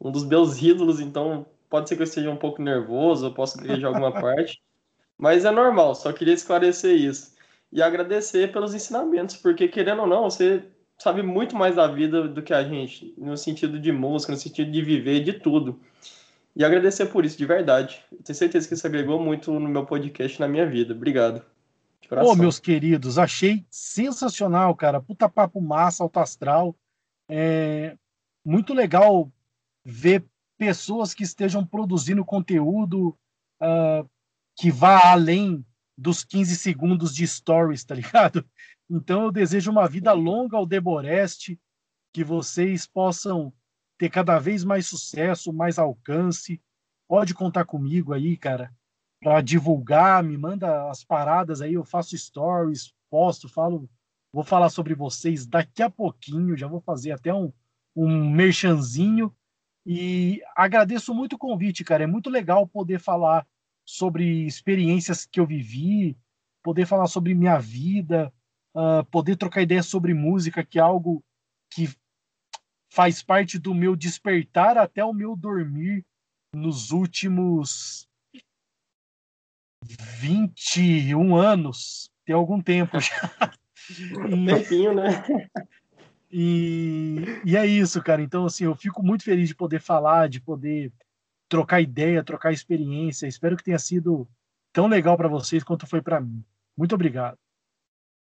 [0.00, 3.60] um dos meus ídolos, então pode ser que eu esteja um pouco nervoso, eu posso
[3.60, 4.62] de alguma parte.
[5.18, 7.39] Mas é normal, só queria esclarecer isso
[7.72, 10.64] e agradecer pelos ensinamentos, porque querendo ou não, você
[10.98, 14.70] sabe muito mais da vida do que a gente, no sentido de música, no sentido
[14.70, 15.80] de viver, de tudo.
[16.54, 18.02] E agradecer por isso, de verdade.
[18.10, 20.92] Eu tenho certeza que isso agregou muito no meu podcast, na minha vida.
[20.92, 21.42] Obrigado.
[22.22, 25.00] Ô, meus queridos, achei sensacional, cara.
[25.00, 26.74] Puta papo massa, alto astral.
[27.28, 27.96] É
[28.44, 29.30] muito legal
[29.84, 30.24] ver
[30.58, 33.16] pessoas que estejam produzindo conteúdo
[33.62, 34.08] uh,
[34.56, 35.64] que vá além
[36.00, 38.48] dos 15 segundos de stories, tá ligado?
[38.88, 41.60] Então eu desejo uma vida longa ao Deboreste,
[42.12, 43.52] que vocês possam
[43.98, 46.60] ter cada vez mais sucesso, mais alcance.
[47.06, 48.72] Pode contar comigo aí, cara,
[49.22, 53.88] para divulgar, me manda as paradas aí, eu faço stories, posto, falo,
[54.32, 57.52] vou falar sobre vocês daqui a pouquinho, já vou fazer até um,
[57.94, 59.34] um merchanzinho.
[59.84, 62.04] E agradeço muito o convite, cara.
[62.04, 63.46] É muito legal poder falar
[63.90, 66.16] sobre experiências que eu vivi,
[66.62, 68.32] poder falar sobre minha vida,
[68.74, 71.24] uh, poder trocar ideias sobre música, que é algo
[71.72, 71.88] que
[72.92, 76.04] faz parte do meu despertar até o meu dormir
[76.54, 78.08] nos últimos
[79.82, 83.10] 21 anos, tem algum tempo já.
[84.30, 85.24] Um tempinho, né?
[86.30, 88.22] E, e é isso, cara.
[88.22, 90.92] Então, assim, eu fico muito feliz de poder falar, de poder
[91.50, 93.26] trocar ideia, trocar experiência.
[93.26, 94.26] Espero que tenha sido
[94.72, 96.42] tão legal para vocês quanto foi para mim.
[96.76, 97.36] Muito obrigado.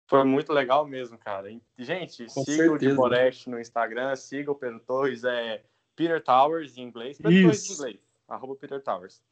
[0.07, 1.49] Foi muito legal mesmo, cara.
[1.79, 2.73] Gente, Com siga certeza.
[2.73, 5.63] o de Boreste no Instagram, siga o Pedro Torres, é
[5.97, 7.17] Peter Towers em inglês.
[7.17, 7.99] Pedro Torres em inglês,
[8.29, 9.23] arroba Peter Towers.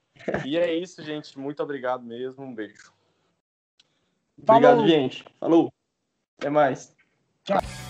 [0.46, 1.38] E é isso, gente.
[1.38, 2.42] Muito obrigado mesmo.
[2.44, 2.92] Um beijo.
[4.38, 5.24] Obrigado, gente.
[5.38, 5.72] Falou.
[6.38, 6.94] Até mais.
[7.44, 7.81] Tchau.